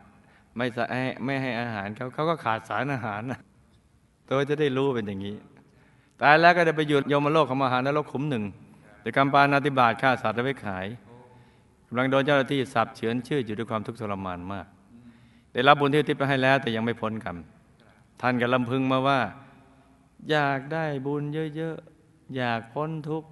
[0.56, 0.84] ไม่ใส่
[1.24, 3.40] ไม่ให้อาหารเขาเขาก็ขาดสารอาหารนะ
[4.28, 5.36] ตัวจะได้รู้เป็นอย่างนี้
[6.22, 8.44] ตายแล้วก็ได้ไปอยู่ยมโลกของมหานรกขุมหนึ่ง
[9.00, 10.86] แต่กรรมปานาติบาตฆ่าสัตว์และไปขาย
[11.88, 14.66] กำลังโดนเจ้าหน้าที่สับเฉือนชื่ออยู่ด้วยความทุกข์ทรมานมาก
[15.52, 17.36] ได้รับบุญที่อุทิศไปให้แล้ว แต่ยังไม่พ้นกรรม
[18.20, 19.20] ท่านก็ลำพึงมาว่า
[20.30, 21.22] อยากได้บุญ
[21.56, 23.28] เยอะๆอยากพ้นทุกข์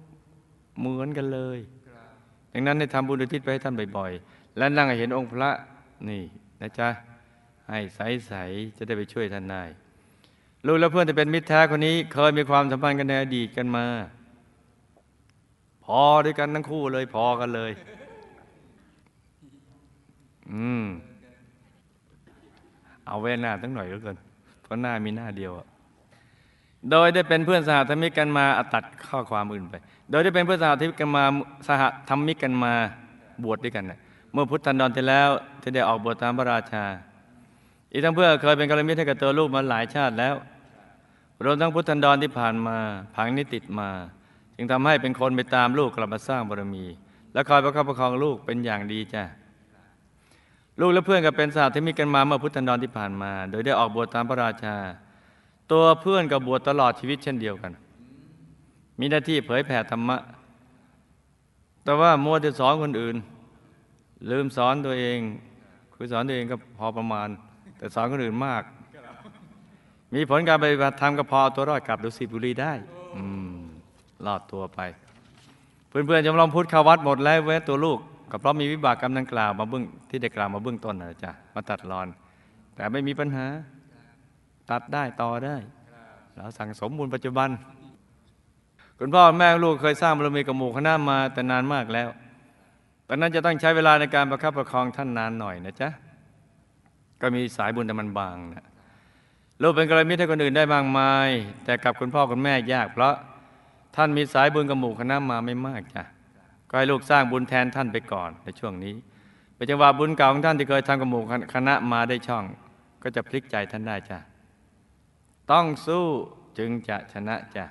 [0.79, 1.59] เหมือนกันเลย
[2.53, 5.49] ดังนั้นได้ทำบุญอุทิศไปให้ท่านบ่อยๆ และนั่งเห็นองค์พระ
[6.09, 6.23] นี่
[6.61, 6.89] นะจ๊ะ
[7.69, 9.63] ให้ใสๆจะได้ไปช่วยท่านได้
[10.65, 13.85] ลูกและเพื่อนที่เป็นมิตรแท้คนนี้ เคยมีความสัมพันธ์กันในอดีตกันมา
[15.85, 17.71] พอด้วยกันทั้งคู่เลยพอกันเลย
[20.51, 20.85] อืม
[23.07, 24.15] เอาไว้หน้าตั้งหน่อยแล้วกัน
[24.61, 25.67] เพราะหน้ามีหน้าเดียวอะ
[26.91, 29.75] โดยได้เป็นเพื่อนสหธรรมิกกันมาอตัดข้อความอื่นไป
[30.09, 31.23] โดยได้เป็นเพื่อนสหธรรมิกกันมา
[31.67, 32.73] สหธรรมิกกันมา
[33.43, 33.99] บวชด้วยกันน่ะ
[34.33, 35.29] เมื่อพุทธันดรที่แล้ว
[35.61, 36.85] ที่ได้ออกบวชตามพระราชา
[37.91, 40.35] อีกทั้งเพื่อเคยเป็นกัลยาณมิตรให้กับตัวลูกมาหลายชาติแล้ว
[41.43, 42.77] รวมทั้งพุทธันดรที่ผ่านมา
[43.15, 43.89] ผังนิติดมา
[44.55, 46.85] จึงทำให้เป็นคนไปตามลูกกลับมาสร้างบารมี
[47.33, 49.23] และคอยประคับประคองลูกเป็นอย่างดีจ้ะ
[50.79, 54.75] ลูกและเพื่อนก็เป็นสหที่มีกันมาเมื่อพุทธันดรที่ผ่านมา โดยได้ออกบวชตามพระราชา
[55.71, 57.71] ตัวเพื่อนกับบวชตลอดชีวิตเช่นเดียวกัน
[58.99, 60.17] มีหน้าที่เผยแผ่ธรรมะ
[61.83, 63.15] แต่ว่ามัวจะสอนคนอื่น
[64.29, 65.19] ลืมสอนตัวเอง
[65.93, 67.29] คือสอนตัวเองก็พอประมาณ
[67.77, 68.63] แต่สอนคนอื่นมาก
[70.15, 72.73] มีผลการปฏิบัติธรรมก็พอเอาตัวรอดกลับดุสิตบุรีได้
[74.25, 74.79] รอดตัวไป
[75.89, 77.99] เพื่อนๆจำลองพุทธเข้าวัดหมดแล้วเว้ตัวลูก
[78.31, 82.07] ก็เพราะมีวิบากกรรมดังกล่าวมาเบื้องที่ได้กล่าวมาเบื้องต้นนะจ๊ะมาตัดรอน
[82.75, 83.45] แต่ไม่มีปัญหา
[84.71, 85.55] ตัดได้ต่อได้
[86.35, 87.49] เราสั่งสมบุญปัจจุบัน
[88.99, 92.09] คุณพ่อแม่ลูกเคยสร้างบารมีกับหมู่คณะมาแต่นานมากแล้ว
[93.07, 95.89] ตอนนั้นจะต้องใช้เวลาในการประคับประคองท่านนานหน่อยนะจ๊ะ
[97.21, 98.65] ก็มีสายบุญแต่มันบางนะ
[99.61, 101.29] ลูกเป็นกรมิตรให้คนอื่นได้มากมาย
[101.63, 103.13] แต่กับคุณพ่อคุณแม่ยาก เพราะ
[103.95, 106.03] ท่านมีสายบุญกับหมู่คณะมาไม่มากจ้ะ
[106.69, 108.95] ก็ให้ลูกสร้างบุญแทนท่านไปก่อนในช่วงนี้
[109.55, 112.43] เป็นจังหวะบุญเก่าของท่านที่เคยทำกับหมู่คณะมาได้ช่อง
[113.03, 114.19] ก็จะพลิกใจท่านได้จ้ะ
[115.51, 116.05] ต้องสู้
[116.57, 117.65] จึงจะชนะจ้ะ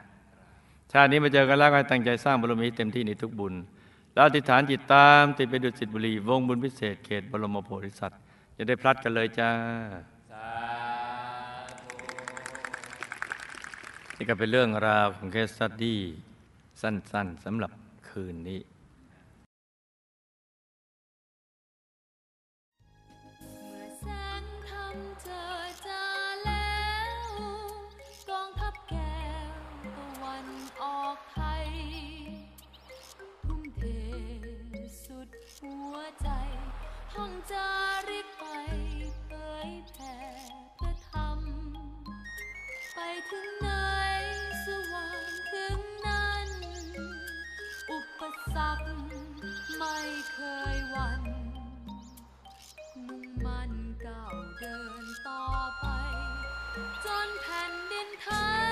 [0.92, 3.54] ชาตินี้มาเจอกันแล้วก็ตั้งใจสร้างบารมีเต็มที่ในทุกบุญ
[4.12, 8.20] แล้วอธิษฐานจิตตามติดไปดุจสิทธิบุรี วงบุญพิเศษเขตบรมโพธิสัตว์
[8.56, 9.50] จะได้พลัดกันเลยจ้า
[14.16, 16.00] นี่ก็เป็นเรื่องราวของเคสตัดี้
[16.82, 17.72] สั้นๆสำหรับ
[18.08, 18.60] คืนนี้
[43.30, 43.68] ถึงไหน
[44.64, 46.48] สว่างถึงนั้น
[47.90, 48.20] อุป
[48.54, 48.86] สรรค
[49.78, 49.98] ไม่
[50.32, 50.38] เค
[50.74, 51.22] ยหวัน
[53.06, 53.72] มุ่งมั่น
[54.04, 55.44] ก้าวเดินต่อ
[55.80, 55.86] ไป
[57.04, 58.28] จนแผ่นดินไท
[58.64, 58.65] ย